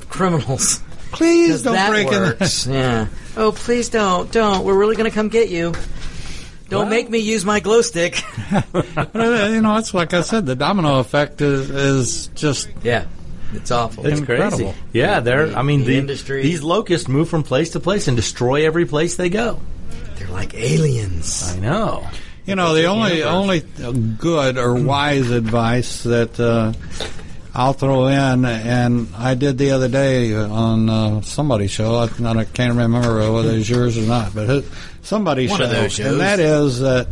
[0.08, 0.80] criminals.
[1.12, 2.66] Please don't break works.
[2.70, 3.06] yeah.
[3.36, 4.64] Oh, please don't, don't.
[4.64, 5.72] We're really going to come get you.
[6.68, 8.22] Don't make me use my glow stick.
[9.14, 13.07] You know, it's like I said, the domino effect is, is just yeah,
[13.53, 14.07] it's awful.
[14.07, 14.59] It's Incredible.
[14.59, 14.74] crazy.
[14.92, 15.57] Yeah, they're.
[15.57, 18.87] I mean, The the, industry- These locusts move from place to place and destroy every
[18.87, 19.61] place they go.
[20.16, 21.55] They're like aliens.
[21.57, 22.07] I know.
[22.46, 26.72] You know, the only only good or wise advice that uh,
[27.55, 31.94] I'll throw in, and I did the other day on uh, somebody's show.
[31.96, 34.64] I, I can't remember whether it was yours or not, but
[35.04, 36.06] it, somebody's One show, of those shows.
[36.12, 37.08] and that is that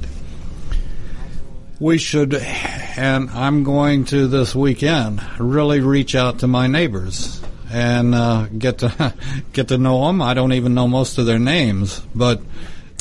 [1.81, 7.40] we should, and I'm going to this weekend really reach out to my neighbors
[7.72, 9.14] and uh, get to
[9.52, 10.22] get to know them.
[10.22, 12.40] I don't even know most of their names, but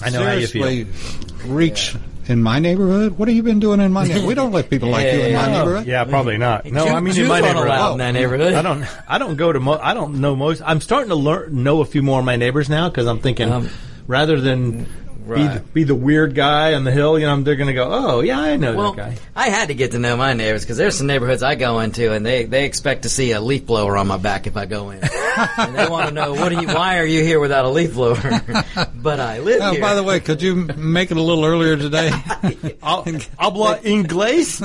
[0.01, 0.63] I know how you feel.
[0.63, 1.95] seriously, reach
[2.27, 3.17] in my neighborhood.
[3.19, 4.27] What have you been doing in my neighborhood?
[4.27, 5.57] We don't let people like you in my Yeah.
[5.59, 5.85] neighborhood.
[5.87, 6.65] Yeah, probably not.
[6.65, 7.67] No, Jew- I mean Jews in my neighborhood.
[7.67, 8.53] allowed in that neighborhood.
[8.53, 8.85] I don't.
[9.07, 9.59] I don't go to.
[9.59, 10.61] Mo- I don't know most.
[10.65, 13.51] I'm starting to learn know a few more of my neighbors now because I'm thinking
[13.51, 13.69] Um,
[14.11, 17.67] rather than be, the, be the weird guy on the hill, you know, they're going
[17.67, 17.87] to go.
[17.89, 19.17] Oh, yeah, I know Well, that guy.
[19.35, 22.11] I had to get to know my neighbors because there's some neighborhoods I go into,
[22.11, 24.89] and they, they expect to see a leaf blower on my back if I go
[24.89, 24.99] in,
[25.57, 27.93] and they want to know what are you, why are you here without a leaf
[27.93, 28.15] blower?
[28.95, 29.79] but I live Oh, here.
[29.81, 32.09] by the way, could you make it a little earlier today?
[32.83, 34.59] Habla inglés?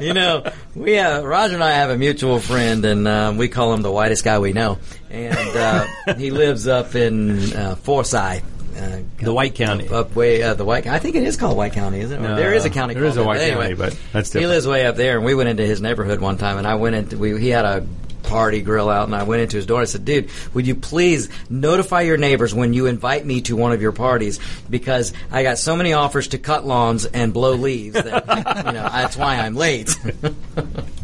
[0.00, 3.72] you know, we uh, Roger and I have a mutual friend, and um, we call
[3.74, 4.78] him the whitest guy we know.
[5.10, 8.42] And uh, he lives up in uh, Forsyth.
[8.76, 9.86] Uh, The White County.
[9.88, 10.86] up, up way uh, the White.
[10.86, 12.22] I think it is called White County, isn't it?
[12.26, 12.94] No, there is a county.
[12.94, 13.24] there called is a.
[13.24, 14.44] White anyway, County, but that's different.
[14.44, 16.76] he lives way up there, and we went into his neighborhood one time, and I
[16.76, 17.84] went into we he had a
[18.22, 19.80] party grill out, and I went into his door.
[19.80, 23.56] and I said, "Dude, would you please notify your neighbors when you invite me to
[23.56, 24.38] one of your parties
[24.70, 28.24] because I got so many offers to cut lawns and blow leaves that
[28.66, 29.94] you know that's why I'm late."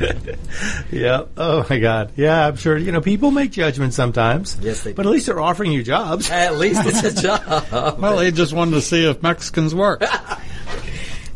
[0.90, 1.24] Yeah.
[1.36, 2.12] Oh my God.
[2.16, 2.76] Yeah, I'm sure.
[2.76, 4.56] You know, people make judgments sometimes.
[4.60, 5.08] Yes, they But do.
[5.08, 6.30] at least they're offering you jobs.
[6.30, 7.98] At least it's a job.
[8.00, 10.02] Well, they just wanted to see if Mexicans work.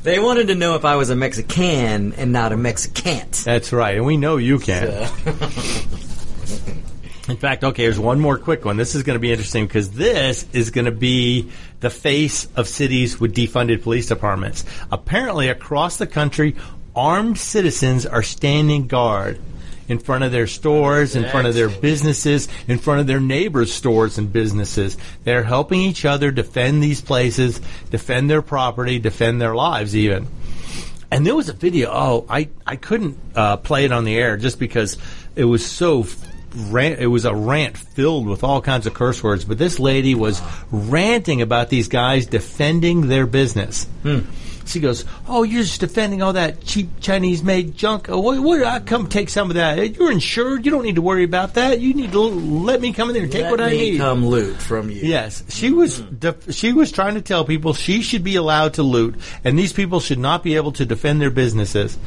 [0.03, 3.33] They wanted to know if I was a Mexican and not a Mexicant.
[3.45, 4.87] That's right, and we know you can.
[7.29, 8.79] In fact, okay, here's one more quick one.
[8.79, 12.67] This is going to be interesting because this is going to be the face of
[12.67, 14.65] cities with defunded police departments.
[14.91, 16.57] Apparently, across the country,
[16.95, 19.41] armed citizens are standing guard
[19.89, 23.73] in front of their stores, in front of their businesses, in front of their neighbors'
[23.73, 24.97] stores and businesses.
[25.25, 30.29] They're helping each other defend these places, defend their property, defend their lives, even.
[31.11, 31.91] And there was a video.
[31.93, 34.97] Oh, I I couldn't uh, play it on the air just because
[35.35, 36.07] it was so.
[36.53, 40.17] Rant, it was a rant filled with all kinds of curse words, but this lady
[40.17, 43.87] was ranting about these guys defending their business.
[44.71, 48.09] She goes, "Oh, you're just defending all that cheap Chinese-made junk.
[48.09, 49.79] Oh, what, what, I come take some of that.
[49.79, 50.65] Uh, you're insured.
[50.65, 51.81] You don't need to worry about that.
[51.81, 53.91] You need to l- let me come in there and take Let what I me
[53.93, 55.03] need." come loot from you.
[55.03, 56.01] Yes, she was.
[56.01, 56.15] Mm-hmm.
[56.17, 59.73] Def- she was trying to tell people she should be allowed to loot, and these
[59.73, 61.99] people should not be able to defend their businesses.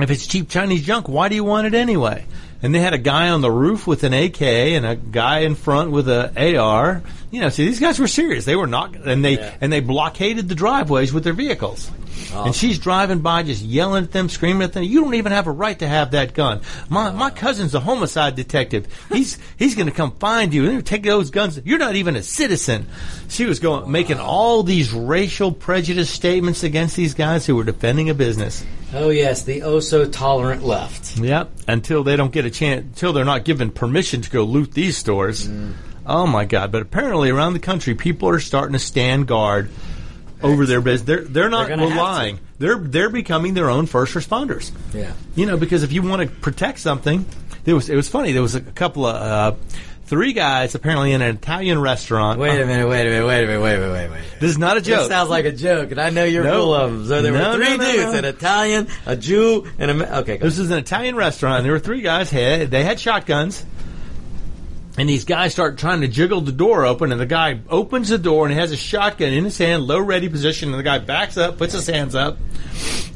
[0.00, 2.24] If it's cheap Chinese junk, why do you want it anyway?
[2.62, 5.54] And they had a guy on the roof with an AK and a guy in
[5.54, 7.02] front with a AR.
[7.30, 8.44] You know, see, these guys were serious.
[8.44, 9.54] They were not, and they Yeah.
[9.60, 11.90] and they blockaded the driveways with their vehicles.
[12.32, 14.82] And she's driving by, just yelling at them, screaming at them.
[14.82, 16.60] You don't even have a right to have that gun.
[16.88, 18.86] My my cousin's a homicide detective.
[19.10, 21.60] He's he's going to come find you and take those guns.
[21.64, 22.86] You're not even a citizen.
[23.28, 28.10] She was going making all these racial prejudice statements against these guys who were defending
[28.10, 28.64] a business.
[28.94, 31.18] Oh yes, the oh so tolerant left.
[31.18, 31.50] Yep.
[31.66, 34.96] Until they don't get a chance, until they're not given permission to go loot these
[34.96, 35.46] stores.
[35.46, 35.74] Mm.
[36.06, 36.72] Oh my God!
[36.72, 39.68] But apparently, around the country, people are starting to stand guard
[40.42, 41.06] over their business.
[41.06, 42.38] They're they're not They're relying.
[42.58, 44.70] They're they're becoming their own first responders.
[44.94, 45.12] Yeah.
[45.34, 47.24] You know, because if you want to protect something,
[47.64, 48.32] there was it was funny.
[48.32, 49.56] There was a couple of uh,
[50.06, 52.38] three guys apparently in an Italian restaurant.
[52.40, 54.24] Wait a minute, wait a minute, wait a minute, wait a minute, wait a minute.
[54.40, 55.08] This is not a This joke.
[55.10, 56.60] sounds like a joke, and I know you're No.
[56.62, 57.06] full of them.
[57.08, 60.36] So there No, were three no, dudes: an Italian, a Jew, and a okay.
[60.38, 61.62] This is an Italian restaurant.
[61.64, 62.30] There were three guys.
[62.30, 63.64] Had they had shotguns,
[64.98, 67.12] and these guys start trying to jiggle the door open.
[67.12, 70.00] And the guy opens the door and he has a shotgun in his hand, low
[70.00, 70.70] ready position.
[70.70, 72.36] And the guy backs up, puts his hands up,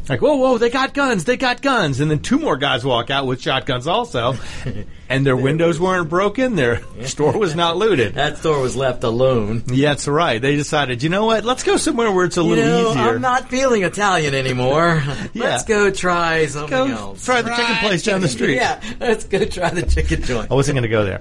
[0.08, 1.98] like whoa, whoa, they got guns, they got guns.
[1.98, 4.36] And then two more guys walk out with shotguns also,
[5.12, 6.56] and their windows weren't broken.
[6.56, 8.14] Their store was not looted.
[8.22, 9.62] That store was left alone.
[9.68, 10.40] Yeah, that's right.
[10.40, 11.44] They decided, you know what?
[11.44, 13.02] Let's go somewhere where it's a You little know, easier.
[13.02, 15.02] I'm not feeling Italian anymore.
[15.34, 17.24] Let's go try something go else.
[17.24, 18.56] try the chicken place down the street.
[18.56, 20.50] Yeah, let's go try the chicken joint.
[20.50, 21.20] I wasn't going to go there.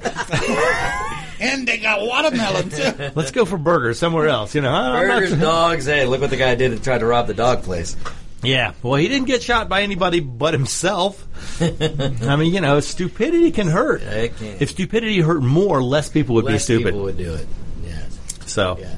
[1.40, 3.12] and they got watermelon too.
[3.16, 4.54] Let's go for burgers somewhere else.
[4.56, 5.86] You know, I'm not- Burgers, dogs.
[5.86, 7.96] Hey, look what the guy did to tried to rob the dog place.
[8.44, 11.28] Yeah, well, he didn't get shot by anybody but himself.
[11.62, 14.02] I mean, you know, stupidity can hurt.
[14.02, 14.58] It can.
[14.60, 16.86] If stupidity hurt more, less people would Less be stupid.
[16.86, 17.48] people would do it.
[17.84, 18.18] Yes.
[18.48, 18.96] so Yeah.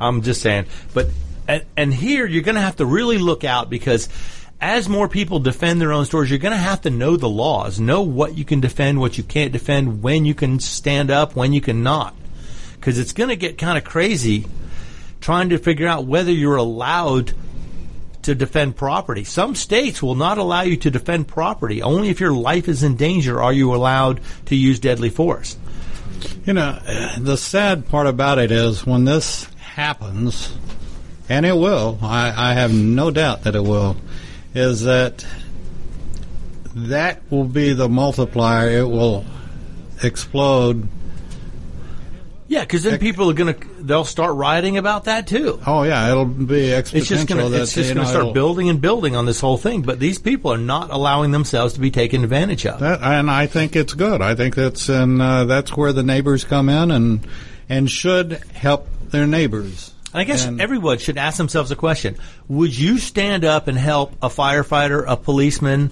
[0.00, 0.66] I'm just saying.
[0.94, 1.08] But
[1.48, 4.08] and, and here you're going to have to really look out because
[4.60, 7.80] as more people defend their own stores, you're going to have to know the laws,
[7.80, 11.52] know what you can defend, what you can't defend, when you can stand up, when
[11.52, 12.14] you can not,
[12.74, 14.46] because it's going to get kind of crazy
[15.20, 17.32] trying to figure out whether you're allowed
[18.22, 19.24] to defend property.
[19.24, 21.82] Some states will not allow you to defend property.
[21.82, 25.56] Only if your life is in danger are you allowed to use deadly force.
[26.44, 26.78] You know,
[27.18, 30.54] the sad part about it is when this happens,
[31.28, 33.96] and it will, I, I have no doubt that it will,
[34.54, 35.24] is that
[36.74, 38.80] that will be the multiplier.
[38.80, 39.24] It will
[40.02, 40.88] explode.
[42.48, 45.60] Yeah, because then people are going to they'll start rioting about that too.
[45.66, 46.94] Oh yeah, it'll be exponential.
[46.94, 49.40] It's just going to that, it's just you know, start building and building on this
[49.40, 49.82] whole thing.
[49.82, 52.80] But these people are not allowing themselves to be taken advantage of.
[52.80, 54.22] That, and I think it's good.
[54.22, 57.26] I think that's and uh, that's where the neighbors come in and
[57.68, 59.92] and should help their neighbors.
[60.12, 62.16] I guess And- everyone should ask themselves a question:
[62.48, 65.90] Would you stand up and help a firefighter, a policeman,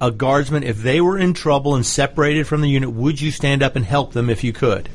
[0.00, 2.90] a guardsman if they were in trouble and separated from the unit?
[2.92, 4.88] Would you stand up and help them if you could?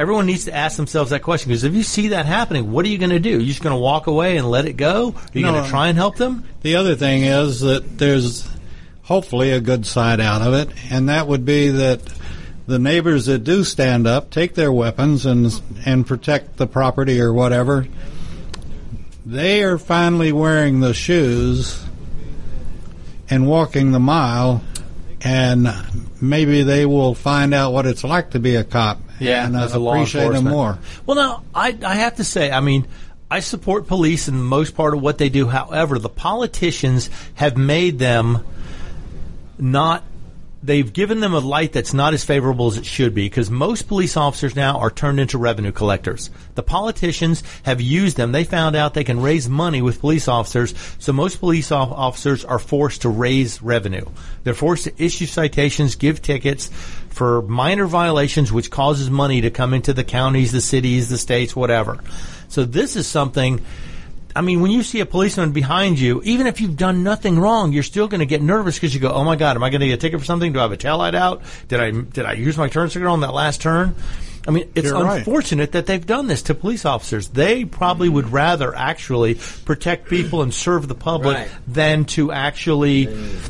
[0.00, 2.88] Everyone needs to ask themselves that question because if you see that happening, what are
[2.88, 3.30] you going to do?
[3.30, 5.14] You're just going to walk away and let it go?
[5.14, 6.44] Are you No, going to try and help them?
[6.62, 8.48] The other thing is that there's
[9.02, 12.00] hopefully a good side out of it, and that would be that
[12.66, 17.32] the neighbors that do stand up take their weapons and and protect the property or
[17.32, 17.86] whatever.
[19.26, 21.84] They are finally wearing the shoes
[23.28, 24.62] and walking the mile,
[25.20, 25.68] and
[26.20, 28.98] maybe they will find out what it's like to be a cop.
[29.28, 30.78] And uh, as a law appreciate them more.
[31.06, 32.86] Well, now I I have to say, I mean.
[33.32, 35.46] I support police in most part of what they do.
[35.46, 38.44] However, the politicians have made them
[39.56, 40.02] not
[40.62, 43.88] they've given them a light that's not as favorable as it should be because most
[43.88, 46.30] police officers now are turned into revenue collectors.
[46.54, 48.32] The politicians have used them.
[48.32, 52.58] They found out they can raise money with police officers, so most police officers are
[52.58, 54.04] forced to raise revenue.
[54.44, 56.70] They're forced to issue citations, give tickets
[57.10, 61.54] for minor violations, which causes money to come into the counties, the cities, the states,
[61.54, 62.00] whatever.
[62.48, 63.60] So this is something
[64.34, 67.72] I mean, when you see a policeman behind you, even if you've done nothing wrong,
[67.72, 69.80] you're still going to get nervous because you go, "Oh my God, am I going
[69.80, 70.52] to get a ticket for something?
[70.52, 71.42] Do I have a taillight out?
[71.68, 73.94] Did I did I use my turn signal on that last turn?"
[74.48, 75.18] I mean, it's You're right.
[75.18, 77.28] unfortunate that they've done this to police officers.
[77.28, 79.34] They probably would rather actually
[79.64, 81.48] protect people and serve the public Right.
[81.68, 83.04] than to actually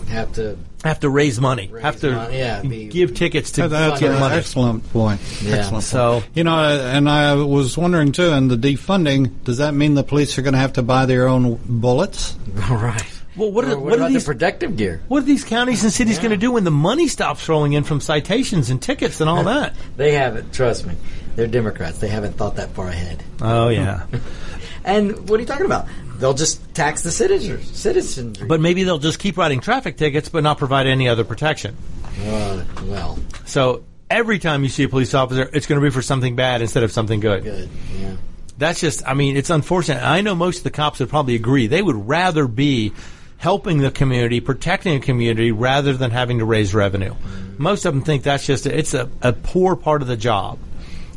[0.09, 3.69] have to have to raise money, Raise have to money, yeah, be- give tickets to
[3.69, 4.35] That's get an money.
[4.37, 5.21] excellent point.
[5.43, 5.57] Yeah.
[5.57, 5.85] Excellent.
[5.85, 6.27] So- point.
[6.35, 10.39] you know, and I was wondering too, in the defunding, does that mean the police
[10.39, 12.35] are going to have to buy their own bullets?
[12.71, 13.03] all right.
[13.41, 15.01] Well, what are, what, what are about these the protective gear?
[15.09, 17.85] What are these counties and cities going to do when the money stops rolling in
[17.85, 19.75] from citations and tickets and all that?
[19.97, 20.53] They haven't.
[20.53, 20.95] Trust me,
[21.37, 21.99] they're Democrats.
[21.99, 23.23] They haven't thought that far ahead.
[23.41, 24.07] Oh yeah,
[24.85, 25.87] And what are you talking about?
[26.19, 27.67] They'll just tax the citizens.
[27.77, 28.39] Citizens.
[28.39, 31.77] but maybe they'll just keep writing traffic tickets, but not provide any other protection.
[32.23, 36.03] Uh, well, So every time you see a police officer, it's going to be for
[36.03, 37.45] something bad instead of something good.
[37.45, 37.69] good.
[37.99, 38.17] Yeah.
[38.59, 40.03] That's just, I mean, it's unfortunate.
[40.03, 41.67] I know most of the cops would probably agree.
[41.67, 42.93] They would rather be
[43.41, 47.15] helping the community, protecting the community, rather than having to raise revenue.
[47.57, 50.59] Most of them think that's just, a, it's a, a poor part of the job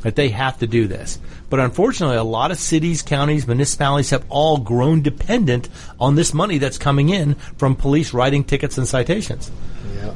[0.04, 1.20] that they have to do this.
[1.50, 5.68] But unfortunately, a lot of cities, counties, municipalities have all grown dependent
[6.00, 9.52] on this money that's coming in from police writing tickets and citations.
[9.94, 10.14] Yeah.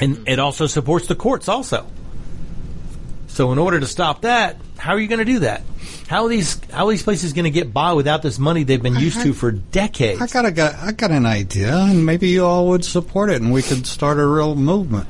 [0.00, 1.86] And it also supports the courts also.
[3.26, 5.62] So in order to stop that, how are you going to do that?
[6.10, 8.82] How are these how are these places going to get by without this money they've
[8.82, 10.20] been used to for decades?
[10.20, 13.40] I got a gu- I got an idea, and maybe you all would support it,
[13.40, 15.06] and we could start a real movement.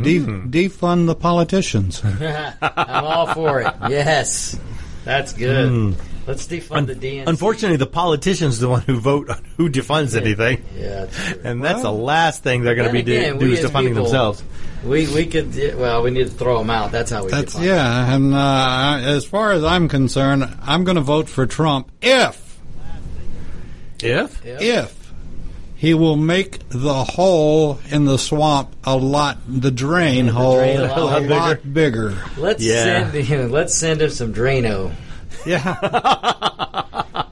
[0.00, 0.48] De- hmm.
[0.48, 2.00] defund the politicians.
[2.62, 3.74] I'm all for it.
[3.88, 4.56] Yes,
[5.04, 5.68] that's good.
[5.68, 5.92] Hmm.
[6.30, 7.26] Let's defund the DNC.
[7.26, 11.06] Unfortunately, the politicians are the one who vote on who defunds anything, yeah.
[11.06, 13.64] that's and that's the last thing they're going to Then be again, do, do is
[13.64, 14.42] as defunding people- themselves.
[14.84, 16.90] We we could well we need to throw them out.
[16.92, 17.30] That's how we.
[17.30, 17.64] That's defund.
[17.66, 22.58] yeah, and uh, as far as I'm concerned, I'm going to vote for Trump if
[24.02, 24.60] If Yep.
[24.62, 25.12] if
[25.76, 30.78] he will make the hole in the swamp a lot, the drain the hole drain
[30.80, 32.16] a a lot lot, bigger.
[32.38, 33.10] Let's Yeah.
[33.10, 33.50] send him.
[33.50, 34.92] Let's send him some Drano.
[35.46, 36.84] Yeah,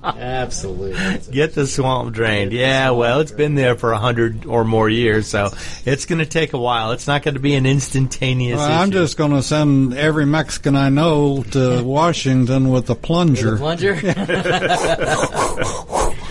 [0.04, 1.32] Absolutely.
[1.32, 2.86] get the swamp drained, Get yeah.
[2.88, 5.50] swamp Well, it's been there for a hundred or more years, so
[5.84, 6.92] it's going to take a while.
[6.92, 8.59] It's not going to be an instantaneous.
[8.59, 12.94] Well, I'm just going to send every Mexican I know to Washington with a The
[12.96, 13.56] plunger.
[13.59, 13.94] plunger.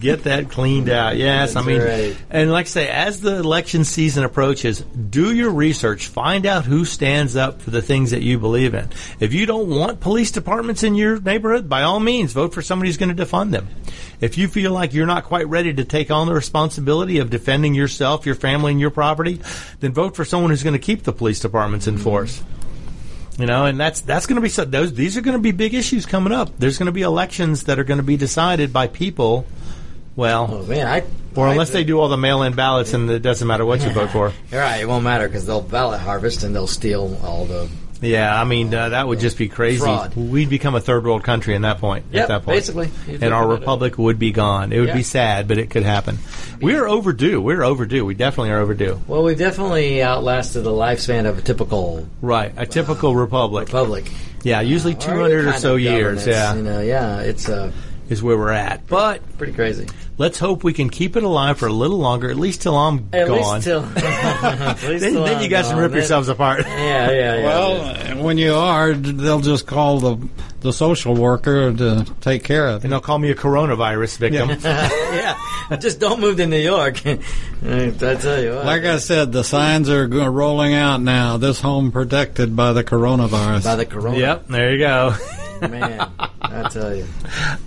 [0.00, 1.16] get that cleaned out.
[1.22, 2.16] Yes, I mean, right.
[2.30, 6.08] and like I say, as the election season approaches, do your research.
[6.08, 8.88] Find out who stands up for the things that you believe in.
[9.20, 12.88] If you don't want police departments in your neighborhood, by all means, vote for somebody
[12.88, 13.68] who's going to defund them.
[14.20, 17.74] If you feel like you're not quite ready to take on the responsibility of defending
[17.74, 19.40] yourself, your family, and your property,
[19.80, 22.42] then vote for someone who's going to keep the police departments in force.
[23.42, 24.94] You know, and that's that's going to be so, those.
[24.94, 26.56] These are going to be big issues coming up.
[26.60, 29.46] There's going to be elections that are going to be decided by people.
[30.14, 31.02] Well, oh man, I.
[31.34, 33.90] or I- unless they do all the mail-in ballots, and it doesn't matter what you
[33.90, 34.32] vote for.
[34.52, 34.80] You're right.
[34.80, 37.68] It won't matter because they'll ballot harvest and they'll steal all the.
[38.02, 39.78] Yeah, I mean uh, that would just be crazy.
[39.78, 40.14] Fraud.
[40.16, 42.04] We'd become a third world country in that point.
[42.12, 42.90] Yep, at that point, basically.
[43.08, 44.72] And our republic would be gone.
[44.72, 44.94] It would Yeah.
[44.96, 46.18] be sad, but it could happen.
[46.60, 47.40] We're overdue.
[47.40, 48.04] We're overdue.
[48.04, 49.00] We definitely are overdue.
[49.06, 53.68] Well, we definitely outlasted the lifespan of a typical Right, a typical republic.
[53.68, 54.10] republic.
[54.42, 56.26] Yeah, usually Or two hundred or so years.
[56.26, 57.70] Yeah, You know, yeah, it's uh,
[58.08, 58.86] is where we're at.
[58.88, 59.86] But pretty crazy.
[60.22, 63.08] Let's hope we can keep it alive for a little longer, at least till I'm
[63.12, 63.54] At gone.
[63.56, 63.82] least till.
[63.96, 66.64] at least then, till then I'm you guys can rip Then- yourselves apart.
[66.66, 67.44] Yeah, yeah, yeah.
[67.44, 70.28] Well, when you are, they'll just call the
[70.60, 74.48] the social worker to take care of and they'll call me a coronavirus victim.
[74.62, 75.36] yeah.
[75.80, 77.04] Just don't move to New York.
[77.04, 78.64] I tell you what.
[78.66, 81.36] Like I said, the signs are rolling out now.
[81.36, 83.64] This home protected by the coronavirus.
[83.64, 84.18] by the corona.
[84.18, 85.16] Yep, there you go.
[85.70, 86.10] Man,
[86.40, 87.06] I tell you.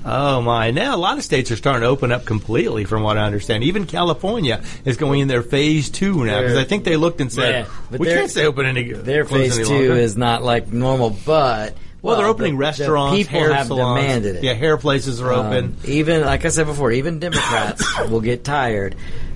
[0.06, 0.72] Oh my!
[0.72, 3.64] Now a lot of states are starting to open up completely, from what I understand.
[3.64, 7.32] Even California is going in their phase two now because I think they looked and
[7.32, 8.92] said Yeah, we can't stay open any.
[8.92, 12.62] Their phase any two longer." is not like normal, but well, they're opening the- the
[12.62, 14.02] restaurants, people hair have salons.
[14.02, 14.44] demanded it.
[14.44, 15.78] Yeah, hair places are Um, open.
[15.86, 18.96] even like I said before, even Democrats will get tired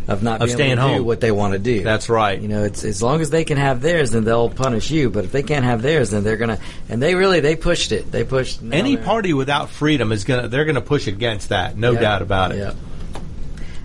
[0.09, 1.83] of not Of being staying able to do what they want to do.
[1.83, 2.39] That's right.
[2.41, 5.09] You know, it's as long as they can have theirs, then they'll punish you.
[5.09, 6.59] But if they can't have theirs, then they're gonna.
[6.89, 8.11] And they really they pushed it.
[8.11, 12.01] They pushed Any party without freedom is gonna they're gonna push against that, no Yep.
[12.01, 12.57] doubt about it.
[12.57, 12.75] Yep.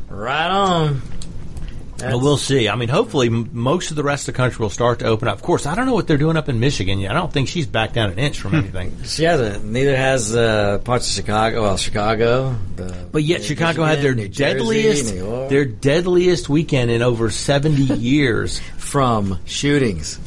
[0.08, 1.02] Right on.
[2.00, 2.68] Well, we'll see.
[2.68, 5.28] I mean, hopefully, m- most of the rest of the country will start to open
[5.28, 5.36] up.
[5.36, 7.12] Of course, I don't know what they're doing up in Michigan yet.
[7.12, 8.96] I don't think she's back down an inch from anything.
[9.04, 9.64] She hasn't.
[9.64, 11.62] Neither has uh, parts of Chicago.
[11.62, 12.56] Well, Chicago.
[12.76, 15.48] The, But yet, Chicago had their New Jersey, deadliest, New York.
[15.50, 20.18] their deadliest weekend in over seventy years from shootings,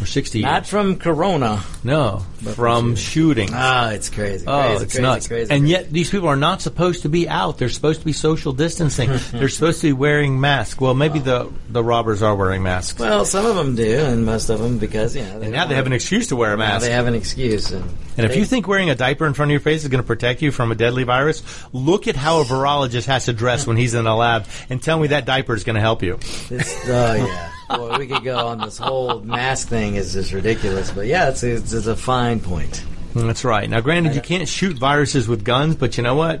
[0.00, 1.62] or sixty not from Corona.
[1.84, 3.50] No, from shooting.
[3.52, 4.44] Ah, it's crazy.
[4.46, 5.28] Oh, crazy, it's crazy, nuts!
[5.28, 7.58] Crazy, and yet, these people are not supposed to be out.
[7.58, 9.10] They're supposed to be social distancing.
[9.32, 10.80] They're supposed to be wearing masks.
[10.80, 14.48] Well, maybe the the robbers are wearing masks, well, some of them do, and most
[14.48, 15.22] of them because know.
[15.22, 16.86] and now they have an excuse to wear a Now mask.
[16.86, 17.84] they have an excuse, and,
[18.16, 20.06] And if you think wearing a diaper in front of your face is going to
[20.06, 23.76] protect you from a deadly virus, look at how a virologist has to dress when
[23.76, 26.18] he's in a lab and tell me that diaper is going to help you.
[26.48, 27.52] This, oh yeah.
[27.76, 31.42] Boy, we could go on this whole mask thing is just ridiculous, but yeah, it's
[31.44, 32.84] it's, it's a fine point.
[33.14, 33.68] That's right.
[33.68, 36.40] Now, granted, you can't shoot viruses with guns, but you know what?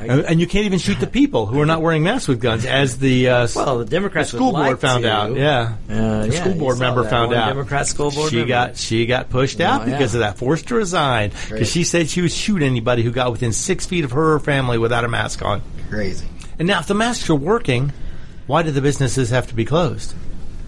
[0.00, 2.64] And and you can't even shoot the people who are not wearing masks with guns,
[2.64, 5.10] as the uh, well, the Democrats school board like found to.
[5.10, 5.34] out.
[5.34, 7.48] Yeah, Uh, the yeah, school board member found out.
[7.48, 8.48] Democrat school board she member.
[8.48, 9.92] got she got pushed out Oh, yeah.
[9.92, 13.32] because of that, forced to resign because she said she would shoot anybody who got
[13.32, 15.62] within six feet of her or family without a mask on.
[15.90, 16.28] crazy.
[16.60, 17.92] And now, if the masks are working,
[18.46, 20.14] why do the businesses have to be closed?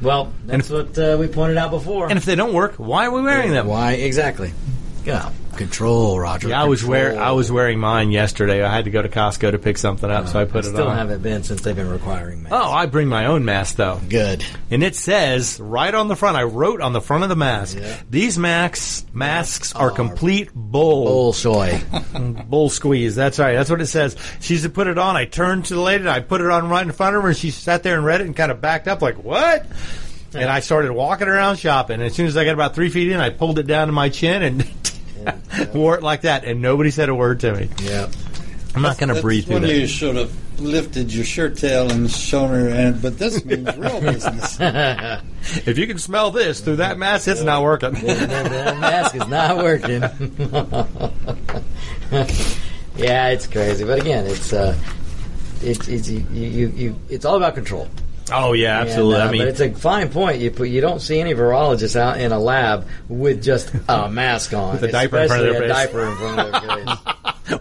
[0.02, 2.08] Well, that's what uh, we pointed out before.
[2.08, 3.66] And if they don't work, why are we wearing them?
[3.66, 4.52] Why exactly?
[5.04, 5.30] Yeah,
[5.60, 6.48] control, Roger.
[6.48, 6.90] Yeah, I was control.
[7.12, 8.62] wear I was wearing mine yesterday.
[8.64, 10.68] I had to go to Costco to pick something up, so I uh, put it
[10.70, 10.82] Still on.
[10.86, 12.56] Still haven't been since they've been requiring masks.
[12.58, 14.44] Oh, I bring my own mask though, good.
[14.70, 16.36] and it says right on the front.
[16.36, 17.96] I wrote on the front of the mask: Yeah.
[18.08, 22.48] "These masks masks are are complete bull Bullshoy.
[22.50, 23.54] bull squeeze." That's right.
[23.54, 24.16] That's what it says.
[24.40, 26.00] She said, "Put it on." I turned to the lady.
[26.00, 28.04] and I put it on right in front of her, and she sat there and
[28.04, 29.66] read it and kind of backed up, like what?
[30.32, 31.94] And I started walking around shopping.
[31.94, 33.92] And as soon as I got about three feet in, I pulled it down to
[33.92, 34.60] my chin and
[35.74, 37.68] wore it like that, and nobody said a word to me.
[37.82, 38.08] yeah.
[38.72, 39.74] I'm not going to breathe through when that.
[39.74, 42.68] you should have lifted your shirt tail and shown her.
[42.68, 44.58] And but this means real business.
[45.66, 47.92] If you can smell this through that mask, it's not working.
[47.94, 50.02] that, that mask is not working.
[52.96, 54.76] yeah, it's crazy, but again, it's uh,
[55.62, 57.88] it's it's you, you, you it's all about control.
[58.32, 59.14] Oh yeah, absolutely.
[59.16, 60.40] And, uh, I mean, but it's a fine point.
[60.40, 64.54] You put you don't see any virologists out in a lab with just a mask
[64.54, 65.86] on, With a diaper in front of especially their a face.
[65.86, 66.96] diaper in front of their face.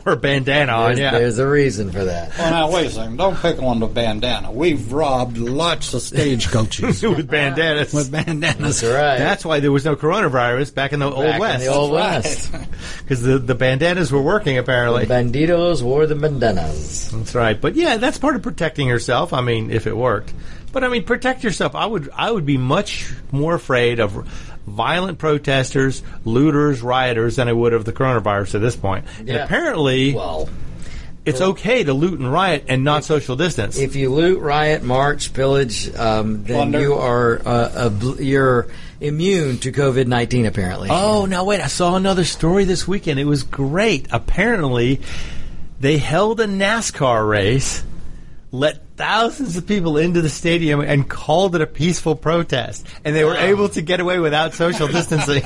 [0.06, 0.86] or bandana on.
[0.90, 1.12] There's, Yeah.
[1.12, 2.38] there's a reason for that.
[2.38, 3.18] Well, now wait a second.
[3.18, 4.52] Don't pick on the bandana.
[4.52, 7.92] We've robbed lots of stagecoaches with bandanas.
[7.92, 8.82] with bandanas.
[8.82, 9.18] That's right.
[9.18, 11.64] That's why there was no coronavirus back in the old Back in west.
[11.66, 12.24] the old Right.
[12.24, 12.52] west.
[13.00, 15.06] because the, the bandanas were working apparently.
[15.06, 17.10] The Banditos wore the bandanas.
[17.12, 17.60] That's right.
[17.60, 19.34] But yeah, that's part of protecting yourself.
[19.34, 20.34] I mean, if it worked.
[20.72, 21.76] But I mean, protect yourself.
[21.76, 24.12] I would I would be much more afraid of
[24.68, 29.06] violent protesters, looters, rioters than I would of the coronavirus at this point.
[29.20, 30.48] And apparently, Well,
[31.26, 33.78] it's okay to loot and riot and not social distance.
[33.78, 36.80] if you loot, riot, march, pillage, um, then Plunder.
[36.82, 38.68] you are uh, obl- you're
[39.02, 40.46] immune to COVID nineteen.
[40.46, 40.90] Apparently.
[40.92, 43.20] Oh, now wait, I saw another story this weekend.
[43.20, 44.08] It was great.
[44.12, 45.02] Apparently,
[45.80, 47.84] they held a NASCAR race,
[48.52, 52.86] let thousands of people into the stadium, and called it a peaceful protest.
[53.06, 55.42] And they were able to get away without social distancing.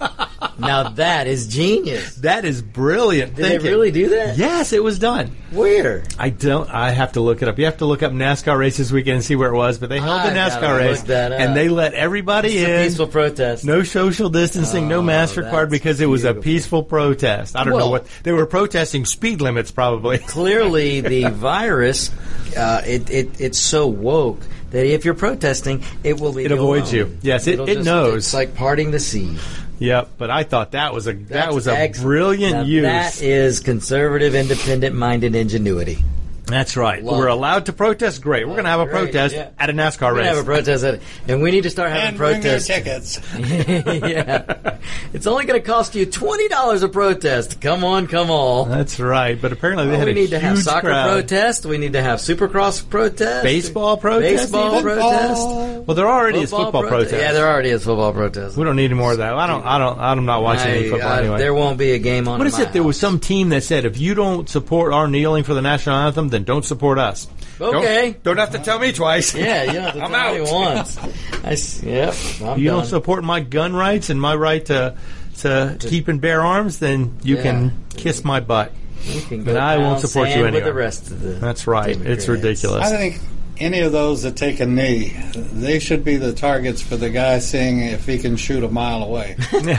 [0.58, 2.14] Now that is genius.
[2.22, 3.62] that is brilliant Did thinking.
[3.62, 4.36] they really do that?
[4.36, 5.28] Yes, it was done.
[5.50, 6.04] Where?
[6.18, 6.68] I don't.
[6.70, 7.58] I have to look it up.
[7.58, 9.78] You have to look up NASCAR race this weekend and see where it was.
[9.78, 12.86] But they held the I gotta NASCAR race, and they let everybody It's a in.
[12.88, 13.64] peaceful protest.
[13.64, 17.56] No social distancing, no Oh, mask required because it was a peaceful protest.
[17.56, 20.18] I don't know what they were protesting speed limits probably.
[20.26, 22.10] Clearly, the virus
[22.56, 24.40] uh, it, it it's so woke
[24.70, 27.10] that if you're protesting, it will leave It avoids alone.
[27.10, 27.18] you.
[27.22, 28.14] Yes, it- it just- knows.
[28.16, 29.36] It's like parting the sea.
[29.82, 32.06] Yep, but I thought that was a that That's was a excellent.
[32.06, 32.82] brilliant Now, use.
[32.82, 35.98] That is conservative, independent-minded ingenuity.
[36.44, 37.02] That's right.
[37.02, 38.20] Love We're allowed to protest.
[38.20, 38.46] Great.
[38.46, 39.50] We're going to have a Great, protest yeah.
[39.58, 40.26] at a NASCAR We're race.
[40.26, 43.20] gonna have a protest, at, and we need to start having And bring your tickets.
[43.38, 44.78] yeah,
[45.12, 47.60] it's only going to cost you twenty dollars a protest.
[47.60, 48.68] Come on, come on.
[48.68, 49.40] That's right.
[49.40, 51.10] But apparently they Oh, had we a need to have soccer crowd.
[51.12, 51.64] protest.
[51.66, 53.44] We need to have Supercross protest.
[53.44, 54.82] Baseball protest Baseball even?
[54.82, 55.46] protest.
[55.86, 57.14] Well, there already is football prote- protest.
[57.14, 58.56] Yeah, there already is football protest.
[58.56, 59.34] We don't need any more of that.
[59.34, 59.64] I don't.
[59.64, 59.98] I don't.
[59.98, 61.38] I'm not watching any football I- anyway.
[61.38, 62.38] There won't be a game on.
[62.38, 62.72] What in is my it?
[62.72, 65.96] There was some team that said, if you don't support our kneeling for the national
[65.96, 67.28] anthem, then don't support us.
[67.60, 68.12] Okay.
[68.12, 69.34] Don't, don't have to tell me twice.
[69.42, 70.52] Yeah, you don't have to I'm tell me out.
[70.52, 70.98] once.
[71.44, 72.78] I s- yep, I'm you done.
[72.80, 74.96] don't support my gun rights and my right to
[75.38, 77.42] to keep and bear arms, then you Yeah.
[77.42, 78.72] can kiss my butt.
[79.04, 80.60] You can But go I won't pound support you sand anyway.
[80.60, 81.88] With the rest of the That's right.
[81.90, 82.28] It's Democrats.
[82.28, 82.84] ridiculous.
[82.86, 83.20] I think
[83.58, 87.38] any of those that take a knee, they should be the targets for the guy
[87.40, 89.36] seeing if he can shoot a mile away.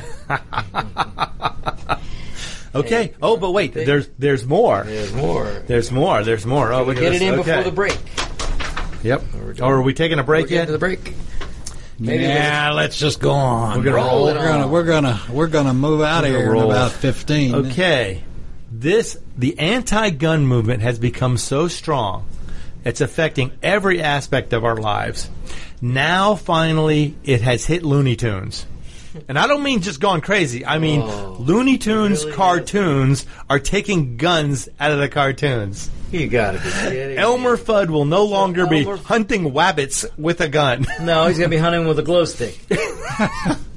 [2.75, 3.07] okay.
[3.07, 3.73] Hey, oh, but wait.
[3.73, 4.83] they- There's there's more.
[4.83, 5.45] There's more.
[5.67, 6.23] There's more.
[6.23, 6.71] There's more.
[6.73, 7.21] Oh, look Get at it this.
[7.21, 7.49] in Okay.
[7.51, 7.97] before the break.
[9.03, 9.23] Yep.
[9.33, 10.65] We're Or are we taking a break We're yet?
[10.67, 11.13] to the break.
[11.99, 13.77] Maybe yeah, let's just go on.
[13.77, 14.27] We're gonna Roll roll.
[14.29, 14.71] it We're gonna on.
[14.71, 17.55] we're gonna we're gonna move out of We're here gonna in about fifteen.
[17.55, 18.23] Okay.
[18.71, 22.25] This the anti-gun movement has become so strong.
[22.83, 25.29] It's affecting every aspect of our lives.
[25.81, 28.65] Now finally it has hit Looney Tunes.
[29.27, 30.65] And I don't mean just gone crazy.
[30.65, 32.35] I mean Oh, Looney Tunes really?
[32.35, 35.89] cartoons are taking guns out of the cartoons.
[36.11, 37.17] You gotta be kidding.
[37.17, 37.63] Elmer me.
[37.63, 40.85] Fudd will no longer be Elmer- hunting wabbits with a gun.
[41.01, 42.59] No, he's gonna be hunting with a glow stick.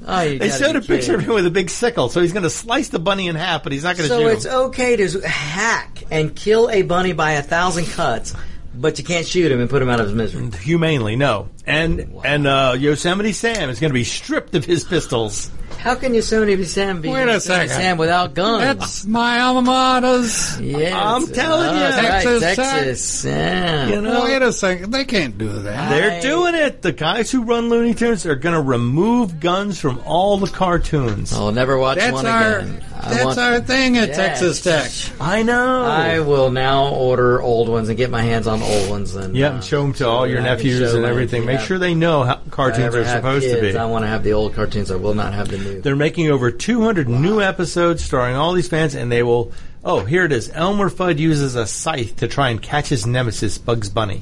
[0.05, 2.49] oh, They showed a picture of him with a big sickle, so he's going to
[2.49, 4.51] slice the bunny in half, but he's not going to So it's him.
[4.69, 8.33] okay to hack and kill a bunny by a thousand cuts,
[8.79, 10.49] but you can't shoot him and put him out of his misery.
[10.59, 11.49] humanely, no.
[11.65, 15.49] And and uh, Yosemite Sam is going to be stripped of his pistols.
[15.77, 17.81] How can Yosemite Sam be Wait a Yosemite second.
[17.81, 18.63] Sam without guns?
[18.79, 19.61] That's my alma
[20.01, 20.59] mater's.
[20.59, 21.79] yeah, I'm telling oh, you.
[21.79, 22.55] that's right, Texas Tech.
[22.57, 23.25] Texas.
[23.25, 23.87] Yeah.
[23.87, 25.89] You know, Wait a second, they can't do that.
[25.89, 26.81] they're I- doing it.
[26.81, 31.31] The guys who run Looney Tunes are going to remove guns from all the cartoons.
[31.33, 32.83] I'll never watch That's one our again.
[32.99, 34.17] I that's want- our thing at Yes.
[34.17, 34.91] Texas Tech.
[35.21, 35.83] I know.
[35.85, 39.49] I will now order old ones and get my hands on old ones and yeah,
[39.49, 41.45] uh, and show them to all your I can nephews show and my- everything.
[41.45, 41.65] Make yeah.
[41.65, 43.77] sure they know how If I cartoons ever are have supposed kids, to be.
[43.77, 44.89] I want to have the old cartoons.
[44.91, 45.66] I will not have the new.
[45.81, 49.51] They're making over 200 new episodes starring all these fans, and they will.
[49.83, 50.51] Oh, here it is.
[50.53, 54.21] Elmer Fudd uses a scythe to try and catch his nemesis, Bugs Bunny,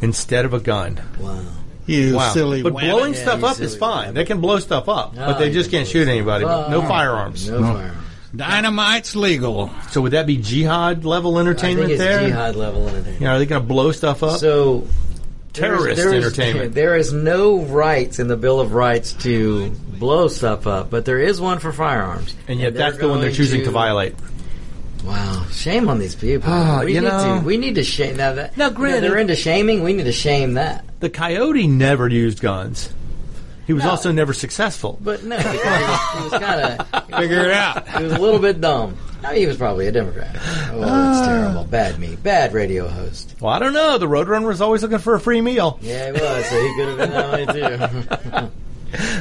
[0.00, 1.00] instead of a gun.
[1.18, 1.38] wow.
[1.88, 2.32] You Wow.
[2.32, 2.90] silly but wabbit.
[2.90, 4.08] blowing Yeah, stuff up is fine.
[4.08, 4.14] wabbit.
[4.14, 6.44] They can blow stuff up, but Oh, they just can can't shoot anybody.
[6.44, 7.48] stuff no firearms.
[7.48, 7.92] No firearms.
[8.36, 9.70] Dynamite's legal.
[9.90, 12.26] So would that be jihad level I entertainment think it's there?
[12.28, 13.20] jihad level entertainment.
[13.20, 14.38] You know, are they going to blow stuff up?
[14.40, 14.86] So
[15.60, 16.74] Terrorist there is- entertainment.
[16.76, 21.18] There is no rights in the Bill of Rights to blow stuff up, but there
[21.18, 22.34] is one for firearms.
[22.48, 24.14] and yet they're that's the one they're choosing to, violate.
[25.04, 26.50] Wow, shame on these people.
[26.52, 27.44] Ah, we you need know- to.
[27.46, 28.56] We need to shame now that.
[28.56, 29.82] Now, you know, granted- they're into shaming.
[29.84, 30.84] We need to shame that.
[31.00, 32.88] The coyote never used guns.
[33.66, 33.90] He was No.
[33.90, 34.98] also never successful.
[35.00, 37.88] But no, he was, he was kind of Figure it out.
[37.88, 38.96] He was a little bit dumb.
[39.24, 40.34] I mean, he was probably a Democrat.
[40.72, 41.64] Oh, that's terrible.
[41.64, 42.16] Bad me.
[42.16, 43.34] Bad radio host.
[43.40, 43.98] Well, I don't know.
[43.98, 45.78] The Roadrunner was always looking for a free meal.
[45.82, 46.46] Yeah, he was.
[46.46, 48.50] So he could have been that way too.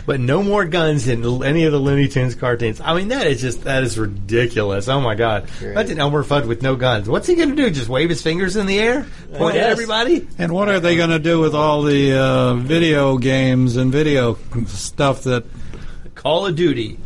[0.05, 2.79] But no more guns in any of the Looney Tunes cartoons.
[2.79, 4.87] I mean, that is just that is ridiculous.
[4.87, 5.49] Oh my god!
[5.59, 5.71] Great.
[5.71, 7.09] Imagine Elmer Fudd with no guns.
[7.09, 7.69] What's he going to do?
[7.71, 10.27] Just wave his fingers in the air, point at everybody?
[10.37, 14.37] And what are they going to do with all the uh, video games and video
[14.67, 15.45] stuff that
[16.13, 16.99] Call of Duty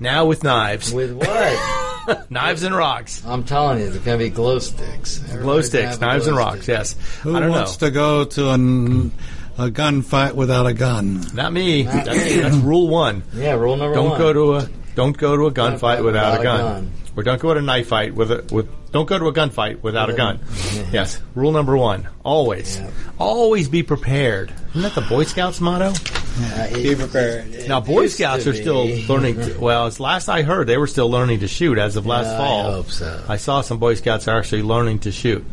[0.00, 2.30] now with knives, With what?
[2.30, 5.18] knives and rocks, I'm telling you, it's going to be glow sticks.
[5.18, 6.62] glow sticks, knives glow and rocks.
[6.62, 6.68] stick.
[6.78, 7.86] Yes, who I don't wants know.
[7.88, 9.12] to go to an,
[9.58, 11.24] a gunfight without a gun?
[11.34, 11.82] Not me.
[11.82, 13.22] That's, that's rule one.
[13.34, 14.18] Yeah, rule number Don't one.
[14.18, 16.92] go to a don't go to a gunfight Gunfight without, without a a gun.
[17.22, 17.34] Gun.
[17.34, 18.68] Or don't go to a knife fight with a with.
[18.92, 20.40] Don't go to a gunfight without a gun.
[20.92, 22.08] Yes, rule number one.
[22.24, 22.90] Always, Yeah.
[23.18, 24.52] always be prepared.
[24.70, 25.92] Isn't that the Boy Scouts motto?
[26.38, 27.66] Uh, Be it- prepared.
[27.68, 29.06] Now, Boy used Scouts to are still be.
[29.06, 29.36] learning.
[29.40, 32.28] To, well, as last I heard, they were still learning to shoot as of last
[32.28, 32.72] I fall.
[32.72, 33.22] hope so.
[33.28, 35.44] I saw some Boy Scouts are actually learning to shoot,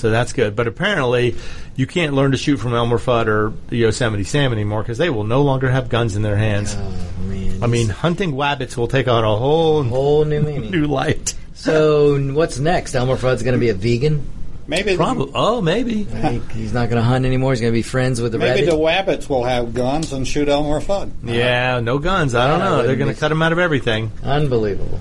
[0.00, 0.56] so that's good.
[0.56, 1.36] But apparently,
[1.76, 5.10] you can't learn to shoot from Elmer Fudd or the Yosemite Sam anymore because they
[5.10, 6.76] will no longer have guns in their hands.
[6.78, 7.62] Oh, man.
[7.62, 10.70] I mean, hunting wabbits will take on a whole whole new meaning.
[10.70, 11.34] new light.
[11.54, 12.94] So, what's next?
[12.94, 14.26] Elmer Fudd's going to be a vegan.
[14.66, 15.32] Maybe Probably.
[15.34, 16.04] Oh, maybe.
[16.04, 17.50] He- He's not going to hunt anymore.
[17.52, 18.70] He's going to be friends with the maybe rabbit.
[18.70, 18.76] the
[19.16, 21.10] Wabbits will have guns and shoot Elmer Fudd.
[21.24, 22.36] Yeah, no guns.
[22.36, 22.86] I don't Yeah, know.
[22.86, 24.12] They're going to cut them out of everything.
[24.22, 25.00] Unbelievable.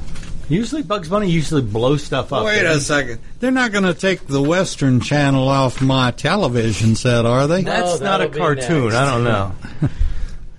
[0.49, 2.43] Usually, Bugs Bunny usually blows stuff up.
[2.43, 3.19] Wait a second.
[3.39, 7.61] They're not going to take the Western Channel off my television set, are they?
[7.61, 8.85] That's not a cartoon.
[8.85, 8.95] next.
[8.95, 9.53] I don't know.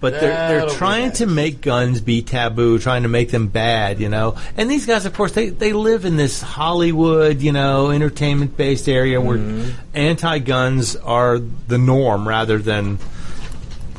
[0.01, 3.49] but they're they're That'll be trying to make guns be taboo, trying to make them
[3.49, 4.37] bad, you know.
[4.57, 8.89] And these guys, of course, they they live in this Hollywood, you know, entertainment based
[8.89, 9.71] area where Mm-hmm.
[9.95, 12.99] anti-guns are the norm rather than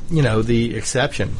[0.10, 1.36] you know the exception.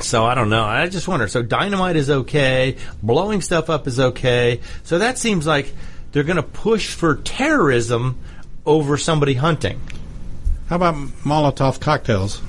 [0.00, 0.64] So I don't know.
[0.64, 1.28] I just wonder.
[1.28, 4.60] So dynamite is okay, blowing stuff up is okay.
[4.82, 5.72] So that seems like
[6.12, 8.18] they're going to push for terrorism
[8.66, 9.80] over somebody hunting.
[10.68, 12.40] How about Molotov cocktails?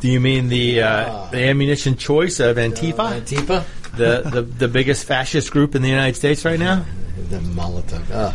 [0.00, 3.64] Do you mean the uh, the ammunition choice of Antifa, Antifa,
[3.96, 6.84] the, the the biggest fascist group in the United States right now?
[7.30, 8.08] the Molotov.
[8.10, 8.32] Uh,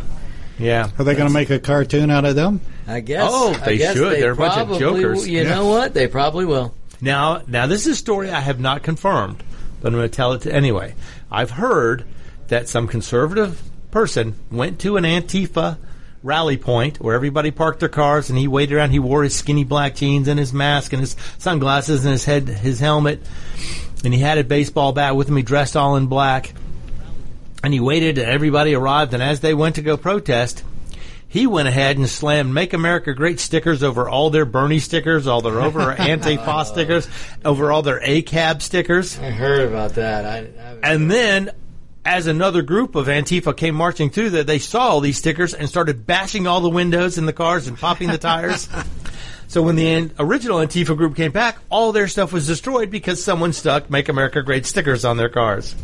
[0.60, 0.90] Yeah.
[1.00, 2.60] Are they going to make a cartoon out of them?
[2.86, 3.24] I guess.
[3.32, 4.12] Oh, they guess should.
[4.14, 5.20] They They're a bunch of jokers.
[5.20, 5.56] will- You Yeah.
[5.56, 5.94] know what?
[5.94, 6.74] They probably will.
[7.04, 9.44] Now, now this is a story I have not confirmed,
[9.82, 10.96] but I'm going to tell it anyway.
[11.30, 12.06] I've heard
[12.48, 15.78] that some conservative person went to an Antifa
[16.24, 18.92] rally point where everybody parked their cars, and he waited around.
[18.92, 22.48] He wore his skinny black jeans and his mask and his sunglasses and his head,
[22.48, 23.20] his helmet,
[24.06, 25.36] and he had a baseball bat with him.
[25.36, 26.54] He dressed all in black,
[27.66, 28.18] and he waited.
[28.18, 30.64] And everybody arrived, and as they went to go protest.
[31.34, 35.42] He went ahead and slammed "Make America Great" stickers over all their Bernie stickers, all
[35.42, 37.08] their over Antifa stickers,
[37.44, 40.26] over all their ACAB stickers, I heard about that.
[40.28, 41.50] I, I and then,
[42.06, 45.68] as another group of Antifa came marching through there, they saw all these stickers and
[45.68, 48.70] started bashing all the windows in the cars and popping the tires.
[49.46, 53.54] So when the original Antifa group came back, all their stuff was destroyed because someone
[53.54, 55.76] stuck "Make America Great" stickers on their cars.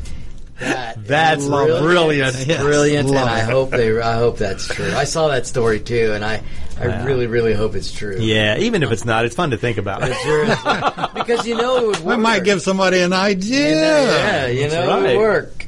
[0.60, 2.45] That That's is brilliant.
[2.45, 3.99] Yes, brilliant, and I hope they.
[3.99, 4.91] I hope that's true.
[4.93, 6.43] I saw that story too, and I,
[6.80, 8.18] I really, really hope it's true.
[8.20, 10.01] Yeah, even if it's not, it's fun to think about.
[10.03, 10.45] It sure
[11.14, 12.18] because you know it would work.
[12.18, 13.70] We might give somebody an idea.
[13.70, 15.66] You know, yeah, you That's know it would work.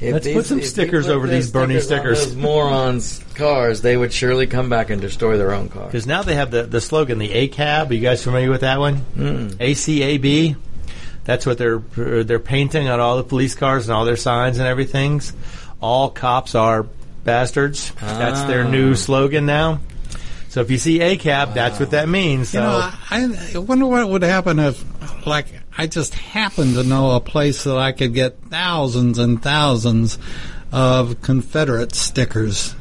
[0.00, 2.24] If Let's put some stickers over these Bernie on stickers.
[2.24, 5.86] those morons' cars, they would surely come back and destroy their own car.
[5.86, 7.90] Because now they have the, the slogan, the ACAB.
[7.90, 8.96] Are you guys familiar with that one?
[9.16, 9.50] Mm.
[9.58, 10.56] ACAB.
[11.24, 14.66] That's what they're they're painting on all the police cars and all their signs and
[14.66, 15.32] everything's.
[15.80, 16.86] All cops are
[17.24, 17.92] bastards.
[18.00, 18.96] That's their new ah.
[18.96, 19.80] slogan now.
[20.48, 22.50] So if you see a ACAB, that's what that means.
[22.50, 24.84] So You know, I, I wonder what would happen if,
[25.26, 25.46] like,
[25.78, 30.18] I just happened to know a place that I could get thousands and thousands
[30.70, 32.74] of Confederate stickers.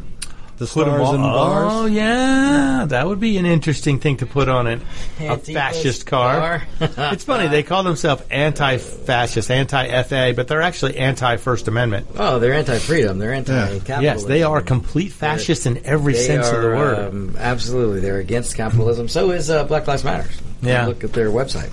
[0.61, 1.73] The put stars and bars.
[1.73, 4.83] Oh yeah, that would be an interesting thing to put on an,
[5.19, 6.61] a fascist car.
[6.79, 12.05] it's funny they call themselves anti-fascist, anti-FA, but they're actually anti-First Amendment.
[12.15, 13.17] Oh, they're anti-freedom.
[13.17, 14.03] They're anti-capitalism.
[14.03, 16.99] Yes, they are complete fascists in every They sense of the word.
[17.11, 19.07] Um, absolutely, they're against capitalism.
[19.07, 20.29] So is uh, Black Lives Matter.
[20.61, 20.85] Yeah.
[20.85, 21.71] look at their website.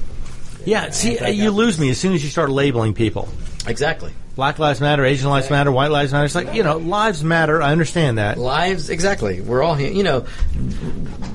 [0.64, 3.28] yeah, see, uh, you lose me as soon as you start labeling people.
[3.66, 4.12] Exactly.
[4.34, 6.24] Black lives matter, Asian lives matter, white lives matter.
[6.24, 7.60] It's like you know, lives matter.
[7.60, 8.38] I understand that.
[8.38, 9.40] Lives, exactly.
[9.40, 9.90] We're all here.
[9.90, 10.26] You know,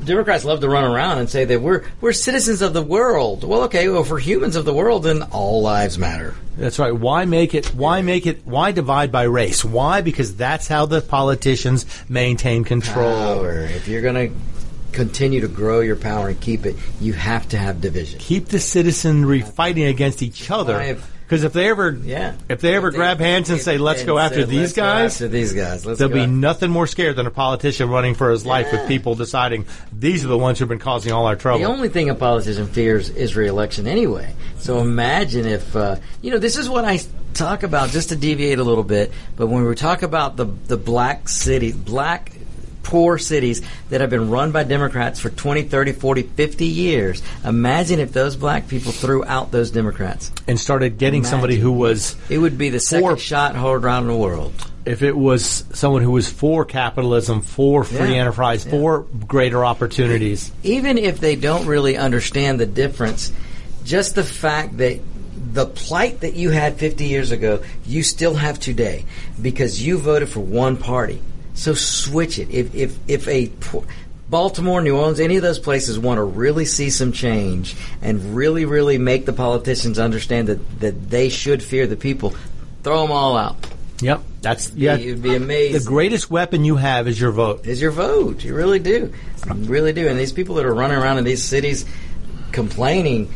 [0.05, 3.43] Democrats love to run around and say that we're we're citizens of the world.
[3.43, 6.33] Well, okay, well, if we're humans of the world, then all lives matter.
[6.57, 6.95] That's right.
[6.95, 7.67] Why make it?
[7.75, 8.45] Why make it?
[8.45, 9.65] Why divide by race?
[9.65, 9.99] Why?
[9.99, 13.15] Because that's how the politicians maintain control.
[13.15, 13.63] Power.
[13.63, 14.35] If you're going to
[14.93, 18.19] continue to grow your power and keep it, you have to have division.
[18.19, 20.97] keep the citizenry fighting against each other.
[21.25, 22.33] Because if they ever, Yeah.
[22.49, 25.13] if they ever grab hands and say, "Let's go after said, these "Let's go guys,"
[25.13, 25.85] after these guys.
[25.85, 29.15] Let's there'll be nothing more scared than a politician running for his life with people
[29.15, 29.65] deciding
[29.97, 31.59] these are the ones who've been causing all our trouble.
[31.59, 34.33] The only thing a politician fears is reelection anyway.
[34.59, 36.99] So imagine if, uh, you know, this is what I
[37.33, 40.77] talk about, just to deviate a little bit, but when we talk about the, the
[40.77, 42.31] black city, black
[42.83, 47.99] poor cities that have been run by Democrats for 20, 30, 40, 50 years, imagine
[47.99, 50.31] if those black people threw out those Democrats.
[50.47, 54.07] and started getting somebody who was, It would be the second For- shot heard around
[54.07, 54.53] the world.
[54.85, 58.21] if it was someone who was for capitalism, for free Yeah.
[58.21, 60.51] enterprise, for greater opportunities.
[60.63, 63.31] even if they don't really understand the difference,
[63.85, 64.99] just the fact that
[65.53, 69.05] the plight that you had 50 years ago, you still have today
[69.41, 71.21] because you voted for one party.
[71.53, 72.49] So switch it.
[72.49, 73.51] If if if a
[74.29, 78.65] Baltimore, New Orleans, any of those places want to really see some change and really,
[78.65, 82.33] really make the politicians understand that, that they should fear the people,
[82.81, 83.55] throw them all out.
[84.01, 84.95] Yep, that's yeah.
[84.97, 85.85] You'd be amazed.
[85.85, 87.67] The greatest weapon you have is your vote.
[87.67, 88.43] is your vote.
[88.43, 89.13] You really do.
[89.45, 90.07] You really do.
[90.07, 91.85] And these people that are running around in these cities
[92.51, 93.31] complaining,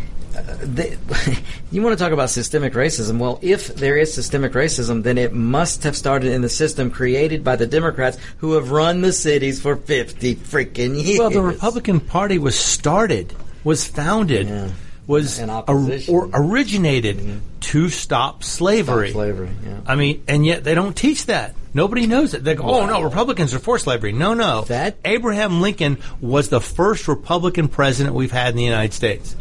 [0.62, 0.98] they,
[1.72, 3.20] you want to talk about systemic racism.
[3.20, 7.44] Well, if there is systemic racism, then it must have started in the system created
[7.44, 11.20] by the Democrats who have run the cities for 50 freaking years.
[11.20, 14.70] Well, the Republican Party was started, was founded Yeah.
[15.08, 17.40] was or, or originated mm-hmm.
[17.62, 19.10] to stop slavery.
[19.10, 19.80] Stop slavery, yeah.
[19.86, 21.56] I mean, and yet they don't teach that.
[21.74, 22.44] Nobody knows it.
[22.44, 24.62] They go, "Oh no, Republicans are for slavery." No, no.
[24.64, 29.36] That- Abraham Lincoln was the first Republican president we've had in the United States.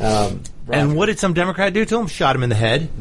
[0.00, 2.06] Um, And what did some Democrat do to him?
[2.06, 2.88] Shot him in the head.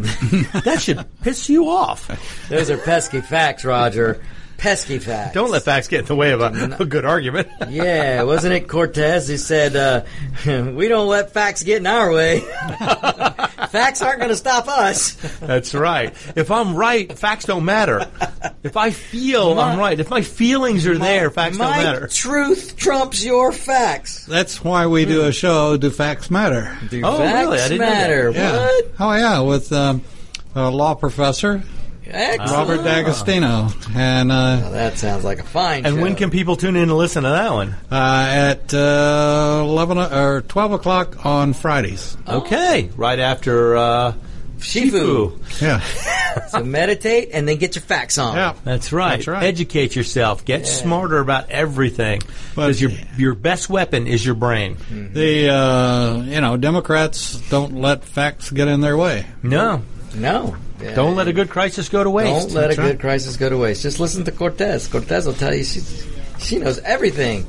[0.64, 2.10] that should piss you off.
[2.50, 4.22] Those are pesky facts, Roger.
[4.58, 5.34] Pesky facts.
[5.36, 7.48] Don't let facts get in the way of a, a good argument.
[7.70, 10.04] Yeah, wasn't it Cortez who said, uh,
[10.74, 12.40] "We don't let facts get in our way.
[13.70, 16.14] facts aren't going to stop us." That's right.
[16.36, 18.10] If I'm right, facts don't matter.
[18.64, 22.08] If I feel I'm right, if my feelings are there, facts don't My matter.
[22.08, 24.26] truth trumps your facts.
[24.26, 25.78] That's why we do a show.
[25.78, 26.78] Do facts matter?
[26.90, 27.60] Do Oh, facts really?
[27.60, 28.02] I didn't know that.
[28.10, 28.30] matter?
[28.32, 28.58] Yeah.
[28.58, 28.86] What?
[29.00, 30.02] Oh yeah, with um,
[30.56, 31.62] a law professor
[32.10, 32.52] Excellent.
[32.52, 35.86] Robert D'Agostino, and uh, Well, that sounds like a fine.
[35.86, 36.02] And show.
[36.02, 37.76] when can people tune in and listen to that one?
[37.92, 37.96] uh,
[38.30, 42.16] at uh, eleven o- or twelve o'clock on Fridays.
[42.28, 44.14] Okay, right after uh,
[44.60, 45.38] Shifu?
[45.62, 45.80] Yeah,
[46.50, 48.36] So meditate and then get your facts on.
[48.36, 48.54] yeah.
[48.64, 49.18] That's right.
[49.18, 49.44] That's right.
[49.44, 50.46] Educate yourself.
[50.46, 52.22] Get smarter about everything.
[52.56, 54.78] But- Because your your best weapon is your brain.
[55.14, 59.26] The uh, you know Democrats don't let facts get in their way.
[59.44, 59.82] No,
[60.16, 60.56] No.
[60.82, 60.94] Yeah.
[60.94, 62.50] don't let a good crisis go to waste.
[62.50, 63.00] Don't let a That's good right.
[63.00, 63.82] crisis go to waste.
[63.82, 64.88] Just listen to Cortez.
[64.88, 65.82] Cortez will tell you she
[66.40, 67.46] she knows everything.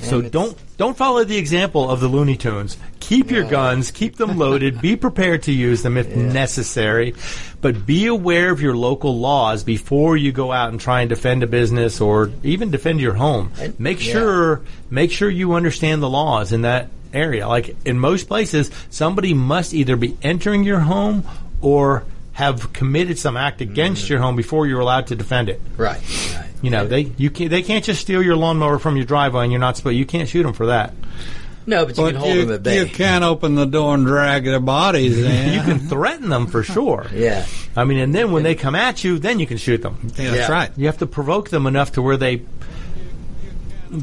[0.00, 2.76] So don't don't follow the example of the Looney Tunes.
[3.00, 7.14] Keep your guns, keep them loaded, be prepared to use them if necessary,
[7.60, 11.42] but be aware of your local laws before you go out and try and defend
[11.42, 13.50] a business or even defend your home.
[13.78, 14.12] Make yeah.
[14.12, 17.48] sure make sure you understand the laws in that area.
[17.48, 21.24] Like in most places, somebody must either be entering your home
[21.60, 22.04] or
[22.38, 24.12] have committed some act against Mm-hmm.
[24.12, 25.60] your home before you're allowed to defend it.
[25.76, 26.00] Right.
[26.36, 26.46] Right.
[26.62, 29.50] You know, they you can they can't just steal your lawnmower from your driveway and
[29.52, 30.94] you're not supposed you can't shoot them for that.
[31.66, 32.78] No, but you But can hold you, them at bay.
[32.78, 35.52] you can't open the door and drag their bodies in.
[35.52, 37.06] You can threaten them for sure.
[37.12, 37.44] Yeah.
[37.76, 39.98] I mean, and then when they come at you, then you can shoot them.
[40.16, 40.52] Yeah, that's Yeah.
[40.52, 40.70] right.
[40.76, 42.42] You have to provoke them enough to where they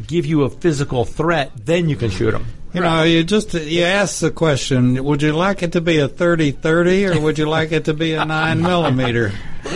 [0.07, 2.45] give you a physical threat, then you can shoot them.
[2.75, 6.07] You know, you just you ask the question: Would you like it to be a
[6.07, 9.31] thirty thirty, or would you like it to be a nine millimeter,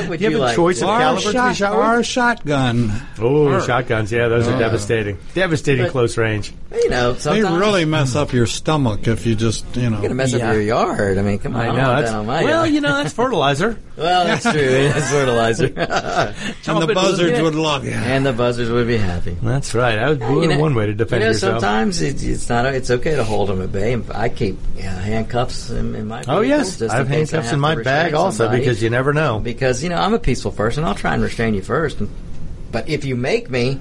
[0.08, 2.04] would You have a choice of or, a caliber to be shot, shot or a
[2.04, 3.02] shotgun?
[3.20, 4.12] Oh, shotguns!
[4.12, 5.18] Yeah, those are devastating.
[5.34, 6.54] Devastating But- close range.
[6.72, 10.34] You know, They really mess up your stomach if you just you You're gonna mess
[10.34, 10.50] Yeah.
[10.50, 11.18] up your yard.
[11.18, 11.62] I mean, come on.
[11.66, 11.96] I know.
[11.96, 12.74] That's, on my well, yard.
[12.76, 13.80] you know, that's fertilizer.
[13.98, 14.52] well, that's true.
[14.62, 15.66] It is fertilizer,
[16.68, 17.94] And the buzzards would love you.
[17.94, 19.36] and the buzzards would be happy.
[19.42, 19.96] That's right.
[19.96, 21.62] That was You know- one way to defend you know, yourself.
[21.62, 22.68] Sometimes it's, it's not.
[22.68, 23.94] It's okay to hold them at bay.
[23.94, 26.24] And I keep yeah, handcuffs in, in my.
[26.28, 29.40] Oh yes, I have handcuffs have in my bag also because you never know.
[29.40, 30.84] because you know I'm a peaceful person.
[30.84, 32.00] I'll try and restrain you first.
[32.00, 32.10] And,
[32.72, 33.80] but if you make me,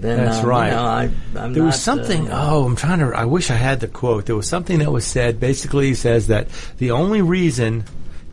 [0.00, 0.68] then That's um, right.
[0.68, 1.02] You know, I,
[1.36, 2.30] I'm There not, was something.
[2.30, 3.06] Uh, oh, I'm trying to.
[3.16, 4.26] I wish I had the quote.
[4.26, 5.40] There was something that was said.
[5.40, 6.48] Basically, he says that
[6.78, 7.84] the only reason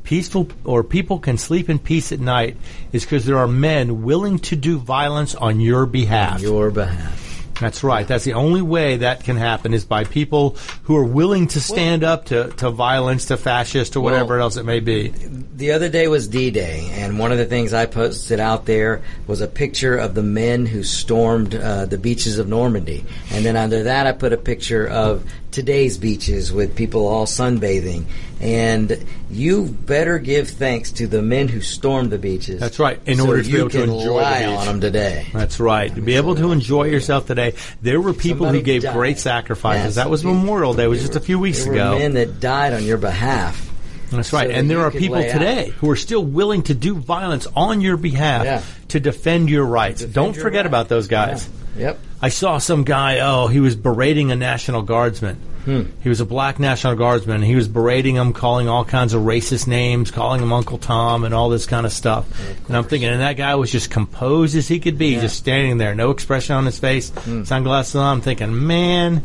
[0.03, 2.57] peaceful or people can sleep in peace at night
[2.91, 6.41] is because there are men willing to do violence on your behalf.
[6.41, 7.20] your behalf.
[7.61, 8.07] That's right.
[8.07, 12.03] That's the only way that can happen is by people who are willing to stand
[12.03, 15.13] up to, to violence, to fascists, or whatever Well- else it may be.
[15.55, 19.41] The other day was D-Day, and one of the things I posted out there was
[19.41, 23.83] a picture of the men who stormed uh, the beaches of Normandy, and then under
[23.83, 28.05] that I put a picture of today's beaches with people all sunbathing.
[28.41, 32.59] And you better give thanks to the men who stormed the beaches.
[32.59, 34.47] That's right, in so order to be able to enjoy the beach.
[34.57, 35.27] on them today.
[35.31, 35.93] That's right.
[35.93, 37.53] To be able to enjoy yourself today.
[37.83, 38.93] There were people Somebody who gave died.
[38.93, 39.83] great sacrifices.
[39.85, 39.95] Yes.
[39.95, 40.85] that was Memorial Day.
[40.85, 41.93] It was just a few weeks There ago.
[41.93, 43.67] were men that died on your behalf.
[44.09, 44.49] That's right.
[44.49, 45.33] so and there are people lay out.
[45.39, 48.61] today who are still willing to do violence on your behalf Yeah.
[48.91, 49.99] To defend your rights.
[49.99, 50.65] Defend Don't your forget right.
[50.67, 51.47] about those guys.
[51.75, 51.81] Yeah.
[51.87, 51.99] Yep.
[52.21, 55.37] I saw some guy, oh, he was berating a National Guardsman.
[55.65, 55.83] Hmm.
[56.01, 57.43] He was a black National Guardsman.
[57.43, 61.35] He was berating him, calling all kinds of racist names, calling him Uncle Tom and
[61.35, 62.25] all this kind of stuff.
[62.67, 65.77] and I'm thinking, and that guy was just composed as he could be, just standing
[65.77, 67.43] there, no expression on his face, Hmm.
[67.43, 68.17] sunglasses on.
[68.17, 69.23] I'm thinking, man,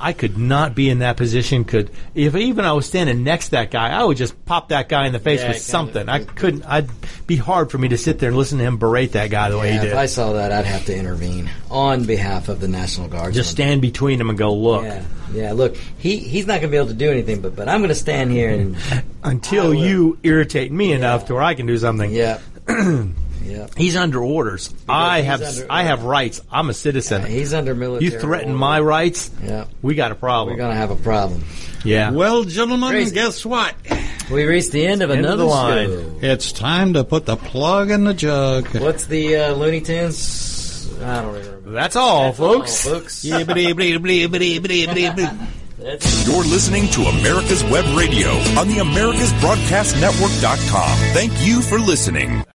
[0.00, 1.62] I could not be in that position.
[1.64, 4.88] Could if even I was standing next to that guy, I would just pop that
[4.88, 6.08] guy in the face Yeah, with something.
[6.08, 6.64] I couldn't.
[6.66, 6.88] I'd
[7.28, 9.58] be hard for me to sit there and listen to him berate that guy the
[9.58, 9.92] way Yeah, he did.
[9.92, 13.32] if I saw that, I'd have to intervene on behalf of the National Guard.
[13.34, 14.82] just stand between him and go, look.
[14.84, 15.02] Yeah,
[15.32, 15.52] yeah.
[15.52, 17.88] Look, he he's not going to be able to do anything, but but I'm going
[17.90, 18.76] to stand here and
[19.22, 22.10] until you irritate me enough to where I can do something.
[22.10, 22.40] yeah,
[23.44, 23.66] yeah.
[23.76, 24.72] He's under orders.
[24.88, 26.40] I he's have under- I have rights.
[26.50, 27.24] I'm a citizen.
[27.26, 28.12] He's under military.
[28.12, 28.58] you threaten order.
[28.58, 30.54] my rights, Yeah, we got a problem.
[30.54, 31.44] we're going to have a problem.
[31.84, 32.10] yeah.
[32.10, 33.14] Well, gentlemen, Crazy.
[33.14, 33.74] guess what?
[34.30, 35.88] We reached the end of End another the line.
[35.88, 36.18] show.
[36.22, 38.68] It's time to put the plug in the jug.
[38.78, 40.90] What's the uh, Looney Tunes?
[41.02, 41.70] I don't remember.
[41.72, 42.84] That's all, That's all, folks.
[42.84, 43.24] folks.
[43.24, 45.32] Yibbity, yibbity.
[45.82, 48.28] You're listening to America's Web Radio
[48.58, 50.98] on the AmericasBroadcastNetwork.com.
[51.12, 52.44] Thank you for listening.